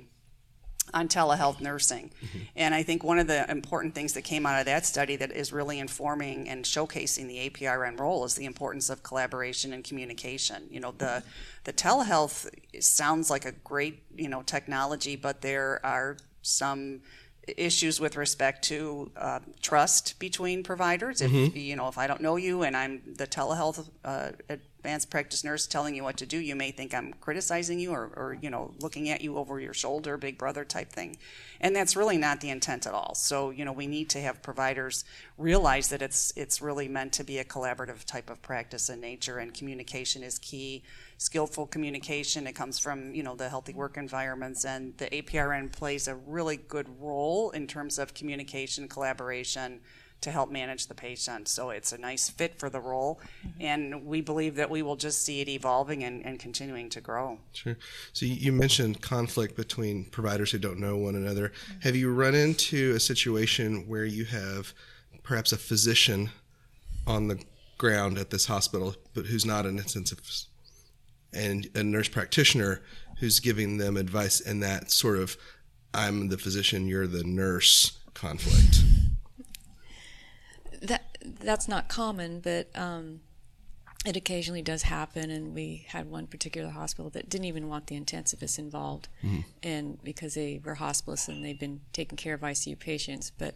on 0.95 1.09
telehealth 1.09 1.61
nursing. 1.61 2.11
And 2.57 2.75
I 2.75 2.83
think 2.83 3.03
one 3.03 3.19
of 3.19 3.27
the 3.27 3.51
important 3.51 3.95
things 3.95 4.13
that 4.15 4.23
came 4.23 4.47
out 4.47 4.59
of 4.59 4.67
that 4.67 4.87
study 4.87 5.17
that 5.17 5.33
is 5.33 5.53
really 5.53 5.79
informing 5.79 6.49
and 6.49 6.65
showcasing 6.65 7.27
the 7.29 7.51
APRN 7.51 7.99
role 7.99 8.25
is 8.25 8.35
the 8.35 8.45
importance 8.45 8.91
of 8.91 9.03
collaboration 9.03 9.73
and 9.73 9.83
communication. 9.83 10.69
You 10.71 10.81
know, 10.81 10.95
the 10.97 11.23
the 11.65 11.73
telehealth 11.73 12.49
sounds 12.81 13.31
like 13.31 13.45
a 13.45 13.53
great, 13.53 14.03
you 14.17 14.29
know, 14.29 14.43
technology, 14.43 15.17
but 15.17 15.41
there 15.43 15.81
are 15.85 16.17
some 16.43 17.03
issues 17.57 18.01
with 18.01 18.17
respect 18.17 18.63
to 18.65 19.11
uh, 19.17 19.41
trust 19.61 20.19
between 20.19 20.63
providers. 20.63 21.21
If 21.21 21.57
you 21.57 21.77
know, 21.77 21.89
if 21.89 21.99
I 21.99 22.07
don't 22.07 22.21
know 22.21 22.37
you 22.37 22.63
and 22.63 22.77
I'm 22.77 23.03
the 23.17 23.27
telehealth 23.27 23.89
uh, 24.05 24.31
advanced 24.83 25.11
practice 25.11 25.45
nurse 25.45 25.69
telling 25.69 25.95
you 25.95 26.03
what 26.03 26.17
to 26.17 26.27
do, 26.27 26.37
you 26.37 26.57
may 26.57 26.73
think 26.73 26.93
I'm 26.93 27.13
criticizing 27.21 27.79
you 27.79 27.93
or, 27.93 28.11
or 28.17 28.37
you 28.41 28.51
know 28.51 28.73
looking 28.81 29.09
at 29.11 29.21
you 29.21 29.37
over 29.37 29.61
your 29.61 29.73
shoulder, 29.73 30.17
big 30.17 30.37
brother 30.37 30.65
type 30.65 30.91
thing, 30.91 31.19
and 31.61 31.75
that's 31.75 31.95
really 31.95 32.19
not 32.19 32.41
the 32.41 32.51
intent 32.51 32.85
at 32.89 32.93
all. 32.93 33.15
So 33.15 33.51
you 33.51 33.65
know, 33.65 33.73
we 33.73 33.87
need 33.87 34.11
to 34.11 34.21
have 34.21 34.43
providers 34.43 35.05
realize 35.39 35.89
that 35.91 36.03
it's 36.03 36.33
it's 36.35 36.61
really 36.61 36.89
meant 36.89 37.13
to 37.13 37.23
be 37.23 37.39
a 37.39 37.45
collaborative 37.45 38.05
type 38.05 38.29
of 38.29 38.43
practice 38.43 38.91
in 38.91 39.01
nature, 39.01 39.39
and 39.39 39.55
communication 39.55 40.25
is 40.25 40.41
key 40.41 40.83
skillful 41.17 41.69
communication. 41.69 42.49
It 42.49 42.55
comes 42.55 42.81
from 42.81 43.15
you 43.15 43.23
know 43.23 43.37
the 43.37 43.49
healthy 43.49 43.75
work 43.75 43.97
environments, 43.97 44.65
and 44.65 44.99
the 44.99 45.07
APRN 45.07 45.71
plays 45.71 46.09
a 46.09 46.17
really 46.17 46.57
good 46.57 46.89
role 47.01 47.51
in 47.51 47.69
terms 47.69 48.01
of 48.01 48.15
communication, 48.15 48.89
collaboration, 48.89 49.81
to 50.23 50.31
help 50.31 50.51
manage 50.51 50.87
the 50.87 50.95
patient. 50.95 51.49
So 51.49 51.71
it's 51.71 51.93
a 51.93 51.99
nice 51.99 52.29
fit 52.29 52.59
for 52.59 52.71
the 52.71 52.81
role, 52.81 53.21
mm-hmm. 53.47 53.63
and 53.63 54.07
we 54.07 54.21
believe 54.21 54.57
that 54.57 54.71
we 54.71 54.83
will 54.83 54.97
just 54.97 55.25
see 55.25 55.41
it 55.41 55.49
evolving 55.49 56.03
and, 56.03 56.25
and 56.25 56.39
continuing 56.39 56.89
to 56.91 57.01
grow. 57.01 57.39
Sure. 57.53 57.77
So 58.13 58.27
you- 58.27 58.35
you 58.35 58.53
mentioned 58.53 59.03
conflict 59.03 59.57
between 59.57 60.07
providers 60.07 60.51
who 60.51 60.59
don't 60.59 60.79
know 60.79 60.97
one 60.97 61.15
another. 61.15 61.49
Mm-hmm. 61.49 61.81
Have 61.81 61.97
you 61.97 62.13
run 62.13 62.35
into 62.35 62.95
a 62.95 63.01
situation 63.01 63.87
where 63.87 64.05
you 64.05 64.25
have 64.25 64.73
perhaps 65.23 65.53
a 65.53 65.57
physician 65.59 66.31
on 67.07 67.29
the 67.29 67.41
ground 67.79 68.19
at 68.19 68.31
this 68.31 68.47
hospital, 68.47 68.95
but 69.15 69.27
who's 69.27 69.45
not 69.45 69.67
an 69.67 69.79
intensivist, 69.79 70.47
and 71.33 71.69
a 71.75 71.83
nurse 71.83 72.09
practitioner 72.09 72.81
who's 73.19 73.41
giving 73.41 73.79
them 73.79 73.97
advice, 73.97 74.41
and 74.41 74.63
that 74.63 74.91
sort 74.91 75.19
of 75.19 75.37
"I'm 75.95 76.29
the 76.29 76.39
physician, 76.39 76.87
you're 76.87 77.07
the 77.07 77.25
nurse" 77.25 77.99
conflict? 78.15 78.83
That 80.83 81.17
that's 81.41 81.69
not 81.69 81.89
common, 81.89 82.41
but 82.41 82.69
um, 82.75 83.21
it 84.05 84.17
occasionally 84.17 84.63
does 84.63 84.83
happen. 84.83 85.31
And 85.31 85.55
we 85.55 85.87
had 85.89 86.11
one 86.11 86.27
particular 86.27 86.71
hospital 86.71 87.09
that 87.11 87.29
didn't 87.29 87.45
even 87.47 87.69
want 87.69 87.87
the 87.87 88.01
intensivists 88.01 88.59
involved, 88.59 89.09
and 89.63 90.03
because 90.03 90.35
they 90.35 90.61
were 90.65 90.77
hospitalists 90.77 91.29
and 91.29 91.45
they've 91.45 91.59
been 91.59 91.81
taking 91.93 92.17
care 92.17 92.35
of 92.35 92.41
ICU 92.41 92.79
patients, 92.79 93.31
but 93.39 93.55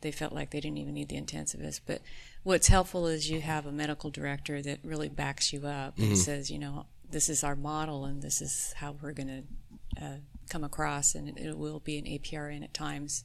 they 0.00 0.10
felt 0.10 0.32
like 0.32 0.50
they 0.50 0.60
didn't 0.60 0.78
even 0.78 0.94
need 0.94 1.08
the 1.08 1.20
intensivist. 1.20 1.80
But 1.86 2.02
what's 2.42 2.68
helpful 2.68 3.06
is 3.06 3.30
you 3.30 3.40
have 3.40 3.64
a 3.66 3.72
medical 3.72 4.10
director 4.10 4.60
that 4.62 4.80
really 4.82 5.08
backs 5.08 5.52
you 5.52 5.66
up 5.66 5.96
and 5.98 6.18
says, 6.18 6.50
you 6.50 6.58
know, 6.58 6.86
this 7.10 7.28
is 7.28 7.42
our 7.44 7.56
model 7.56 8.04
and 8.04 8.20
this 8.22 8.40
is 8.42 8.74
how 8.76 8.96
we're 9.00 9.12
going 9.12 9.28
to 9.28 10.04
uh, 10.04 10.16
come 10.50 10.64
across, 10.64 11.14
and 11.14 11.28
it, 11.28 11.38
it 11.38 11.56
will 11.56 11.80
be 11.80 11.96
an 11.98 12.04
APRN 12.04 12.62
at 12.62 12.74
times, 12.74 13.24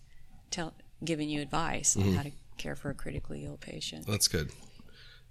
tell, 0.49 0.73
giving 1.03 1.29
you 1.29 1.41
advice 1.41 1.97
on 1.97 2.03
how 2.13 2.23
to 2.23 2.31
care 2.61 2.75
for 2.75 2.89
a 2.89 2.93
critically 2.93 3.45
ill 3.45 3.57
patient. 3.57 4.05
That's 4.07 4.27
good. 4.27 4.51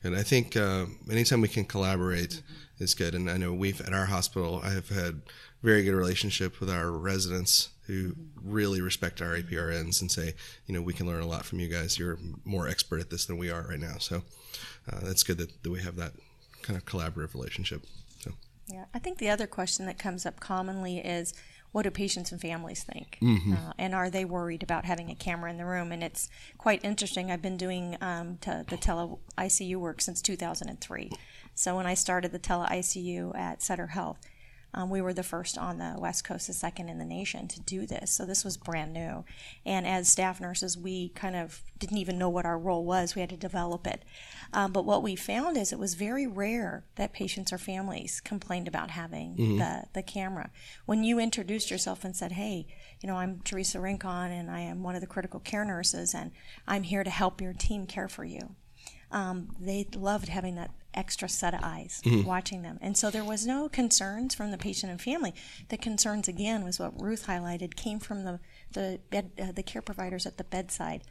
And 0.02 0.16
I 0.16 0.22
think 0.22 0.56
uh, 0.56 0.86
anytime 1.10 1.40
we 1.40 1.48
can 1.48 1.64
collaborate 1.64 2.42
is 2.78 2.94
good. 2.94 3.14
And 3.14 3.30
I 3.30 3.36
know 3.36 3.52
we've 3.52 3.80
at 3.80 3.92
our 3.92 4.06
hospital, 4.06 4.60
I 4.64 4.70
have 4.70 4.88
had 4.88 5.22
very 5.62 5.84
good 5.84 5.94
relationship 5.94 6.58
with 6.58 6.70
our 6.70 6.90
residents 6.90 7.68
who 7.86 8.14
really 8.42 8.80
respect 8.80 9.20
our 9.20 9.36
APRNs 9.36 10.00
and 10.00 10.10
say, 10.10 10.34
you 10.66 10.74
know, 10.74 10.80
we 10.80 10.94
can 10.94 11.06
learn 11.06 11.20
a 11.20 11.26
lot 11.26 11.44
from 11.44 11.60
you 11.60 11.68
guys. 11.68 11.98
You're 11.98 12.18
more 12.44 12.66
expert 12.66 13.00
at 13.00 13.10
this 13.10 13.26
than 13.26 13.36
we 13.36 13.50
are 13.50 13.66
right 13.68 13.80
now. 13.80 13.98
So 13.98 14.22
uh, 14.90 15.00
that's 15.02 15.22
good 15.22 15.38
that, 15.38 15.62
that 15.62 15.70
we 15.70 15.82
have 15.82 15.96
that 15.96 16.12
kind 16.62 16.78
of 16.78 16.86
collaborative 16.86 17.34
relationship. 17.34 17.82
So 18.20 18.32
Yeah, 18.68 18.86
I 18.94 18.98
think 19.00 19.18
the 19.18 19.28
other 19.28 19.46
question 19.46 19.84
that 19.86 19.98
comes 19.98 20.24
up 20.24 20.40
commonly 20.40 20.98
is 20.98 21.34
what 21.72 21.82
do 21.82 21.90
patients 21.90 22.32
and 22.32 22.40
families 22.40 22.82
think? 22.82 23.18
Mm-hmm. 23.22 23.52
Uh, 23.52 23.72
and 23.78 23.94
are 23.94 24.10
they 24.10 24.24
worried 24.24 24.62
about 24.62 24.84
having 24.84 25.10
a 25.10 25.14
camera 25.14 25.50
in 25.50 25.56
the 25.56 25.64
room? 25.64 25.92
And 25.92 26.02
it's 26.02 26.28
quite 26.58 26.84
interesting. 26.84 27.30
I've 27.30 27.42
been 27.42 27.56
doing 27.56 27.96
um, 28.00 28.38
te- 28.40 28.62
the 28.68 28.76
tele 28.76 29.18
ICU 29.38 29.76
work 29.76 30.00
since 30.00 30.20
2003. 30.20 31.10
So 31.54 31.76
when 31.76 31.86
I 31.86 31.94
started 31.94 32.32
the 32.32 32.38
tele 32.38 32.66
ICU 32.66 33.36
at 33.36 33.62
Sutter 33.62 33.88
Health, 33.88 34.18
um, 34.72 34.90
we 34.90 35.00
were 35.00 35.12
the 35.12 35.22
first 35.22 35.58
on 35.58 35.78
the 35.78 35.94
West 35.98 36.24
Coast, 36.24 36.46
the 36.46 36.52
second 36.52 36.88
in 36.88 36.98
the 36.98 37.04
nation 37.04 37.48
to 37.48 37.60
do 37.60 37.86
this. 37.86 38.10
So 38.10 38.24
this 38.24 38.44
was 38.44 38.56
brand 38.56 38.92
new. 38.92 39.24
And 39.66 39.86
as 39.86 40.08
staff 40.08 40.40
nurses, 40.40 40.78
we 40.78 41.08
kind 41.10 41.34
of 41.34 41.62
didn't 41.78 41.98
even 41.98 42.18
know 42.18 42.28
what 42.28 42.46
our 42.46 42.58
role 42.58 42.84
was. 42.84 43.14
We 43.14 43.20
had 43.20 43.30
to 43.30 43.36
develop 43.36 43.86
it. 43.86 44.04
Um, 44.52 44.72
but 44.72 44.84
what 44.84 45.02
we 45.02 45.16
found 45.16 45.56
is 45.56 45.72
it 45.72 45.78
was 45.78 45.94
very 45.94 46.26
rare 46.26 46.84
that 46.96 47.12
patients 47.12 47.52
or 47.52 47.58
families 47.58 48.20
complained 48.20 48.68
about 48.68 48.90
having 48.90 49.34
the, 49.58 49.84
the 49.92 50.02
camera. 50.02 50.50
When 50.86 51.02
you 51.02 51.18
introduced 51.18 51.70
yourself 51.70 52.04
and 52.04 52.14
said, 52.14 52.32
hey, 52.32 52.66
you 53.00 53.08
know, 53.08 53.16
I'm 53.16 53.40
Teresa 53.40 53.80
Rincon 53.80 54.30
and 54.30 54.50
I 54.50 54.60
am 54.60 54.82
one 54.82 54.94
of 54.94 55.00
the 55.00 55.06
critical 55.06 55.40
care 55.40 55.64
nurses 55.64 56.14
and 56.14 56.30
I'm 56.68 56.84
here 56.84 57.02
to 57.02 57.10
help 57.10 57.40
your 57.40 57.52
team 57.52 57.86
care 57.86 58.08
for 58.08 58.24
you 58.24 58.54
um, 59.12 59.48
they 59.58 59.86
loved 59.94 60.28
having 60.28 60.54
that 60.56 60.70
extra 60.94 61.28
set 61.28 61.54
of 61.54 61.60
eyes 61.62 62.00
watching 62.24 62.62
them. 62.62 62.78
And 62.80 62.96
so 62.96 63.10
there 63.10 63.24
was 63.24 63.46
no 63.46 63.68
concerns 63.68 64.34
from 64.34 64.50
the 64.50 64.58
patient 64.58 64.90
and 64.90 65.00
family. 65.00 65.34
The 65.68 65.76
concerns, 65.76 66.28
again, 66.28 66.64
was 66.64 66.78
what 66.78 67.00
Ruth 67.00 67.26
highlighted, 67.26 67.76
came 67.76 67.98
from 67.98 68.24
the, 68.24 68.40
the, 68.72 69.00
bed, 69.10 69.30
uh, 69.40 69.52
the 69.52 69.62
care 69.62 69.82
providers 69.82 70.26
at 70.26 70.36
the 70.36 70.44
bedside 70.44 71.02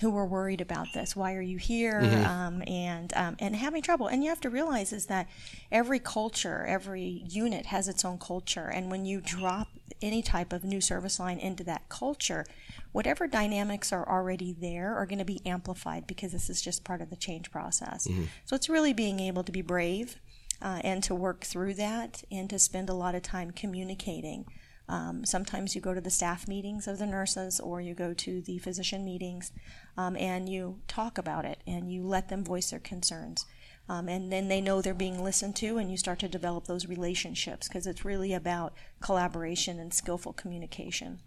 who 0.00 0.10
were 0.10 0.26
worried 0.26 0.60
about 0.60 0.88
this. 0.92 1.14
Why 1.14 1.34
are 1.34 1.40
you 1.40 1.58
here? 1.58 2.00
Um, 2.26 2.62
and, 2.66 3.12
um, 3.14 3.36
and 3.38 3.54
having 3.54 3.80
trouble. 3.80 4.08
And 4.08 4.24
you 4.24 4.28
have 4.28 4.40
to 4.40 4.50
realize 4.50 4.92
is 4.92 5.06
that 5.06 5.28
every 5.70 6.00
culture, 6.00 6.64
every 6.66 7.22
unit 7.28 7.66
has 7.66 7.86
its 7.86 8.04
own 8.04 8.18
culture. 8.18 8.66
And 8.66 8.90
when 8.90 9.04
you 9.04 9.20
drop 9.20 9.68
any 10.04 10.22
type 10.22 10.52
of 10.52 10.62
new 10.62 10.80
service 10.80 11.18
line 11.18 11.38
into 11.38 11.64
that 11.64 11.88
culture, 11.88 12.44
whatever 12.92 13.26
dynamics 13.26 13.92
are 13.92 14.08
already 14.08 14.52
there 14.52 14.94
are 14.94 15.06
going 15.06 15.18
to 15.18 15.24
be 15.24 15.40
amplified 15.46 16.06
because 16.06 16.32
this 16.32 16.48
is 16.50 16.62
just 16.62 16.84
part 16.84 17.00
of 17.00 17.10
the 17.10 17.16
change 17.16 17.50
process. 17.50 18.06
So 18.44 18.54
it's 18.54 18.68
really 18.68 18.92
being 18.92 19.18
able 19.18 19.42
to 19.42 19.52
be 19.52 19.62
brave 19.62 20.20
uh, 20.62 20.80
and 20.84 21.02
to 21.04 21.14
work 21.14 21.44
through 21.44 21.74
that 21.74 22.22
and 22.30 22.48
to 22.50 22.58
spend 22.58 22.88
a 22.88 22.94
lot 22.94 23.14
of 23.14 23.22
time 23.22 23.50
communicating. 23.50 24.46
Um, 24.88 25.24
sometimes 25.24 25.74
you 25.74 25.80
go 25.80 25.94
to 25.94 26.00
the 26.00 26.10
staff 26.10 26.46
meetings 26.46 26.86
of 26.86 26.98
the 26.98 27.06
nurses 27.06 27.58
or 27.58 27.80
you 27.80 27.94
go 27.94 28.12
to 28.12 28.42
the 28.42 28.58
physician 28.58 29.04
meetings 29.04 29.50
um, 29.96 30.14
and 30.16 30.48
you 30.48 30.80
talk 30.86 31.16
about 31.16 31.46
it 31.46 31.62
and 31.66 31.90
you 31.90 32.06
let 32.06 32.28
them 32.28 32.44
voice 32.44 32.70
their 32.70 32.80
concerns. 32.80 33.46
Um, 33.88 34.08
and 34.08 34.32
then 34.32 34.48
they 34.48 34.60
know 34.60 34.80
they're 34.80 34.94
being 34.94 35.22
listened 35.22 35.56
to, 35.56 35.76
and 35.76 35.90
you 35.90 35.96
start 35.96 36.18
to 36.20 36.28
develop 36.28 36.66
those 36.66 36.86
relationships 36.86 37.68
because 37.68 37.86
it's 37.86 38.04
really 38.04 38.32
about 38.32 38.72
collaboration 39.00 39.78
and 39.78 39.92
skillful 39.92 40.32
communication. 40.32 41.18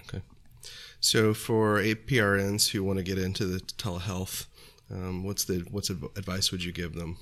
Okay. 0.00 0.20
So 1.00 1.32
for 1.32 1.78
APRNs 1.78 2.70
who 2.70 2.84
want 2.84 2.98
to 2.98 3.02
get 3.02 3.18
into 3.18 3.46
the 3.46 3.60
telehealth, 3.60 4.46
um, 4.90 5.24
what's 5.24 5.44
the 5.44 5.66
what's 5.70 5.90
adv- 5.90 6.10
advice 6.16 6.52
would 6.52 6.62
you 6.62 6.72
give 6.72 6.94
them? 6.94 7.16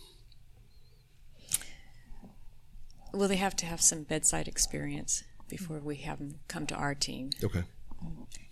Well, 3.12 3.28
they 3.28 3.36
have 3.36 3.54
to 3.56 3.66
have 3.66 3.80
some 3.80 4.02
bedside 4.02 4.48
experience 4.48 5.22
before 5.48 5.78
we 5.78 5.96
have 5.96 6.18
them 6.18 6.40
come 6.48 6.66
to 6.66 6.74
our 6.74 6.94
team. 6.94 7.30
Okay. 7.44 7.62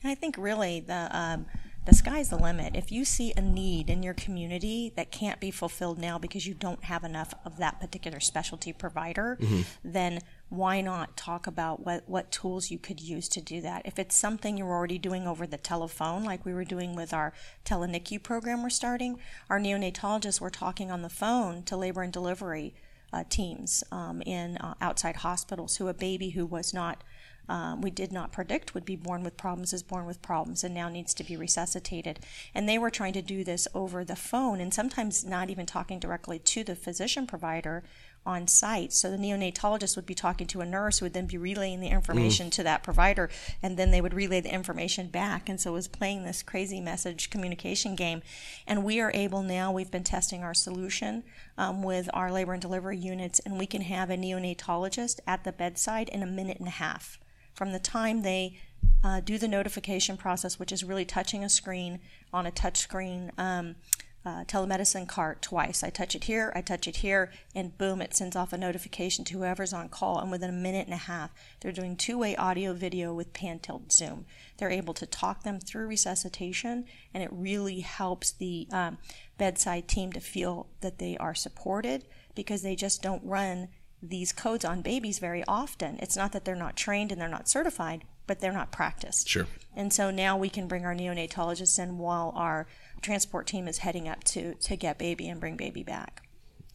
And 0.02 0.12
I 0.12 0.14
think 0.14 0.36
really 0.38 0.80
the 0.80 1.08
um, 1.10 1.46
the 1.90 1.96
sky's 1.96 2.28
the 2.28 2.36
limit. 2.36 2.76
If 2.76 2.92
you 2.92 3.04
see 3.04 3.32
a 3.36 3.42
need 3.42 3.90
in 3.90 4.04
your 4.04 4.14
community 4.14 4.92
that 4.94 5.10
can't 5.10 5.40
be 5.40 5.50
fulfilled 5.50 5.98
now 5.98 6.18
because 6.18 6.46
you 6.46 6.54
don't 6.54 6.84
have 6.84 7.02
enough 7.02 7.34
of 7.44 7.56
that 7.56 7.80
particular 7.80 8.20
specialty 8.20 8.72
provider, 8.72 9.36
then 9.84 10.20
why 10.50 10.80
not 10.82 11.16
talk 11.16 11.48
about 11.48 11.84
what, 11.84 12.08
what 12.08 12.30
tools 12.30 12.70
you 12.70 12.78
could 12.78 13.00
use 13.00 13.28
to 13.30 13.40
do 13.40 13.60
that? 13.62 13.82
If 13.84 13.98
it's 13.98 14.14
something 14.14 14.56
you're 14.56 14.68
already 14.68 14.98
doing 14.98 15.26
over 15.26 15.48
the 15.48 15.58
telephone, 15.58 16.22
like 16.22 16.44
we 16.44 16.54
were 16.54 16.64
doing 16.64 16.94
with 16.94 17.12
our 17.12 17.32
teleNICU 17.64 18.22
program 18.22 18.62
we're 18.62 18.70
starting, 18.70 19.18
our 19.48 19.58
neonatologists 19.58 20.40
were 20.40 20.50
talking 20.50 20.92
on 20.92 21.02
the 21.02 21.08
phone 21.08 21.64
to 21.64 21.76
labor 21.76 22.02
and 22.02 22.12
delivery 22.12 22.72
uh, 23.12 23.24
teams 23.28 23.82
um, 23.90 24.22
in 24.22 24.56
uh, 24.58 24.74
outside 24.80 25.16
hospitals 25.16 25.76
who 25.76 25.88
a 25.88 25.94
baby 25.94 26.30
who 26.30 26.46
was 26.46 26.72
not 26.72 27.02
um, 27.50 27.80
we 27.80 27.90
did 27.90 28.12
not 28.12 28.30
predict 28.30 28.74
would 28.74 28.84
be 28.84 28.94
born 28.94 29.24
with 29.24 29.36
problems 29.36 29.72
is 29.72 29.82
born 29.82 30.06
with 30.06 30.22
problems 30.22 30.62
and 30.62 30.72
now 30.72 30.88
needs 30.88 31.12
to 31.12 31.24
be 31.24 31.36
resuscitated. 31.36 32.20
And 32.54 32.68
they 32.68 32.78
were 32.78 32.90
trying 32.90 33.12
to 33.14 33.22
do 33.22 33.42
this 33.42 33.66
over 33.74 34.04
the 34.04 34.14
phone 34.14 34.60
and 34.60 34.72
sometimes 34.72 35.24
not 35.24 35.50
even 35.50 35.66
talking 35.66 35.98
directly 35.98 36.38
to 36.38 36.62
the 36.62 36.76
physician 36.76 37.26
provider 37.26 37.82
on 38.24 38.46
site. 38.46 38.92
So 38.92 39.10
the 39.10 39.16
neonatologist 39.16 39.96
would 39.96 40.06
be 40.06 40.14
talking 40.14 40.46
to 40.48 40.60
a 40.60 40.66
nurse 40.66 40.98
who 40.98 41.06
would 41.06 41.12
then 41.12 41.26
be 41.26 41.38
relaying 41.38 41.80
the 41.80 41.88
information 41.88 42.50
to 42.50 42.62
that 42.62 42.84
provider 42.84 43.30
and 43.64 43.76
then 43.76 43.90
they 43.90 44.00
would 44.00 44.14
relay 44.14 44.40
the 44.40 44.54
information 44.54 45.08
back. 45.08 45.48
And 45.48 45.60
so 45.60 45.70
it 45.70 45.74
was 45.74 45.88
playing 45.88 46.22
this 46.22 46.44
crazy 46.44 46.80
message 46.80 47.30
communication 47.30 47.96
game. 47.96 48.22
And 48.64 48.84
we 48.84 49.00
are 49.00 49.10
able 49.12 49.42
now, 49.42 49.72
we've 49.72 49.90
been 49.90 50.04
testing 50.04 50.44
our 50.44 50.54
solution 50.54 51.24
um, 51.58 51.82
with 51.82 52.08
our 52.14 52.30
labor 52.30 52.52
and 52.52 52.62
delivery 52.62 52.98
units, 52.98 53.40
and 53.40 53.58
we 53.58 53.66
can 53.66 53.82
have 53.82 54.08
a 54.08 54.16
neonatologist 54.16 55.18
at 55.26 55.42
the 55.42 55.52
bedside 55.52 56.08
in 56.10 56.22
a 56.22 56.26
minute 56.26 56.58
and 56.58 56.68
a 56.68 56.72
half 56.72 57.18
from 57.54 57.72
the 57.72 57.78
time 57.78 58.22
they 58.22 58.58
uh, 59.02 59.20
do 59.20 59.38
the 59.38 59.48
notification 59.48 60.16
process, 60.16 60.58
which 60.58 60.72
is 60.72 60.84
really 60.84 61.04
touching 61.04 61.44
a 61.44 61.48
screen 61.48 62.00
on 62.32 62.46
a 62.46 62.50
touch 62.50 62.78
screen 62.78 63.32
um, 63.38 63.76
uh, 64.24 64.44
telemedicine 64.44 65.08
cart 65.08 65.40
twice. 65.40 65.82
I 65.82 65.88
touch 65.88 66.14
it 66.14 66.24
here, 66.24 66.52
I 66.54 66.60
touch 66.60 66.86
it 66.86 66.96
here, 66.96 67.32
and 67.54 67.76
boom, 67.78 68.02
it 68.02 68.14
sends 68.14 68.36
off 68.36 68.52
a 68.52 68.58
notification 68.58 69.24
to 69.26 69.38
whoever's 69.38 69.72
on 69.72 69.88
call. 69.88 70.18
And 70.18 70.30
within 70.30 70.50
a 70.50 70.54
minute 70.54 70.86
and 70.86 70.94
a 70.94 70.98
half, 70.98 71.30
they're 71.60 71.72
doing 71.72 71.96
two 71.96 72.18
way 72.18 72.36
audio 72.36 72.74
video 72.74 73.14
with 73.14 73.32
pan 73.32 73.60
tilt 73.60 73.92
zoom. 73.92 74.26
They're 74.58 74.70
able 74.70 74.92
to 74.94 75.06
talk 75.06 75.42
them 75.42 75.58
through 75.58 75.86
resuscitation, 75.86 76.84
and 77.14 77.22
it 77.22 77.30
really 77.32 77.80
helps 77.80 78.30
the 78.32 78.68
um, 78.70 78.98
bedside 79.38 79.88
team 79.88 80.12
to 80.12 80.20
feel 80.20 80.66
that 80.82 80.98
they 80.98 81.16
are 81.16 81.34
supported 81.34 82.04
because 82.34 82.60
they 82.60 82.76
just 82.76 83.02
don't 83.02 83.24
run 83.24 83.68
these 84.02 84.32
codes 84.32 84.64
on 84.64 84.82
babies 84.82 85.18
very 85.18 85.44
often. 85.46 85.98
It's 86.00 86.16
not 86.16 86.32
that 86.32 86.44
they're 86.44 86.56
not 86.56 86.76
trained 86.76 87.12
and 87.12 87.20
they're 87.20 87.28
not 87.28 87.48
certified, 87.48 88.04
but 88.26 88.40
they're 88.40 88.52
not 88.52 88.72
practiced. 88.72 89.28
Sure. 89.28 89.46
And 89.76 89.92
so 89.92 90.10
now 90.10 90.36
we 90.36 90.48
can 90.48 90.68
bring 90.68 90.84
our 90.84 90.94
neonatologists 90.94 91.78
in 91.78 91.98
while 91.98 92.32
our 92.34 92.66
transport 93.02 93.46
team 93.46 93.68
is 93.68 93.78
heading 93.78 94.08
up 94.08 94.24
to, 94.24 94.54
to 94.54 94.76
get 94.76 94.98
baby 94.98 95.28
and 95.28 95.40
bring 95.40 95.56
baby 95.56 95.82
back. 95.82 96.22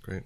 Great. 0.03 0.23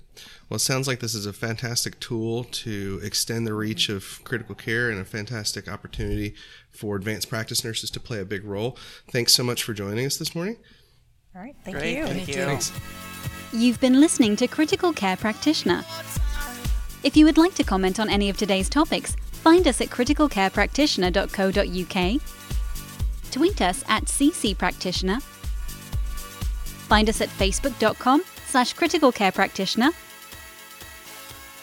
Well, 0.49 0.57
it 0.57 0.59
sounds 0.59 0.89
like 0.89 0.99
this 0.99 1.15
is 1.15 1.25
a 1.25 1.31
fantastic 1.31 2.01
tool 2.01 2.43
to 2.43 2.99
extend 3.01 3.47
the 3.47 3.53
reach 3.53 3.87
of 3.87 4.19
critical 4.25 4.53
care 4.53 4.89
and 4.89 4.99
a 4.99 5.05
fantastic 5.05 5.69
opportunity 5.69 6.35
for 6.69 6.97
advanced 6.97 7.29
practice 7.29 7.63
nurses 7.63 7.89
to 7.91 7.99
play 8.01 8.19
a 8.19 8.25
big 8.25 8.43
role. 8.43 8.77
Thanks 9.09 9.33
so 9.33 9.41
much 9.41 9.63
for 9.63 9.73
joining 9.73 10.05
us 10.05 10.17
this 10.17 10.35
morning. 10.35 10.57
All 11.33 11.41
right. 11.41 11.55
Thank 11.63 11.77
Great, 11.77 11.97
you. 11.97 12.07
thank 12.07 12.27
you. 12.27 12.33
Thanks. 12.33 12.73
You've 13.53 13.79
been 13.79 14.01
listening 14.01 14.35
to 14.37 14.47
Critical 14.47 14.91
Care 14.91 15.15
Practitioner. 15.15 15.85
If 17.01 17.15
you 17.15 17.23
would 17.25 17.37
like 17.37 17.55
to 17.55 17.63
comment 17.63 17.97
on 17.99 18.09
any 18.09 18.29
of 18.29 18.35
today's 18.35 18.67
topics, 18.67 19.15
find 19.31 19.65
us 19.67 19.79
at 19.79 19.87
criticalcarepractitioner.co.uk, 19.87 22.21
tweet 23.31 23.61
us 23.61 23.83
at 23.87 24.03
ccpractitioner, 24.03 25.21
find 25.21 27.07
us 27.07 27.21
at 27.21 27.29
facebook.com 27.29 28.21
slash 28.47 28.75
criticalcarepractitioner, 28.75 29.91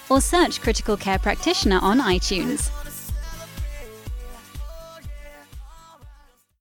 or 0.08 0.22
search 0.22 0.62
Critical 0.62 0.96
Care 0.96 1.18
Practitioner 1.18 1.80
on 1.82 1.98
iTunes. 1.98 2.70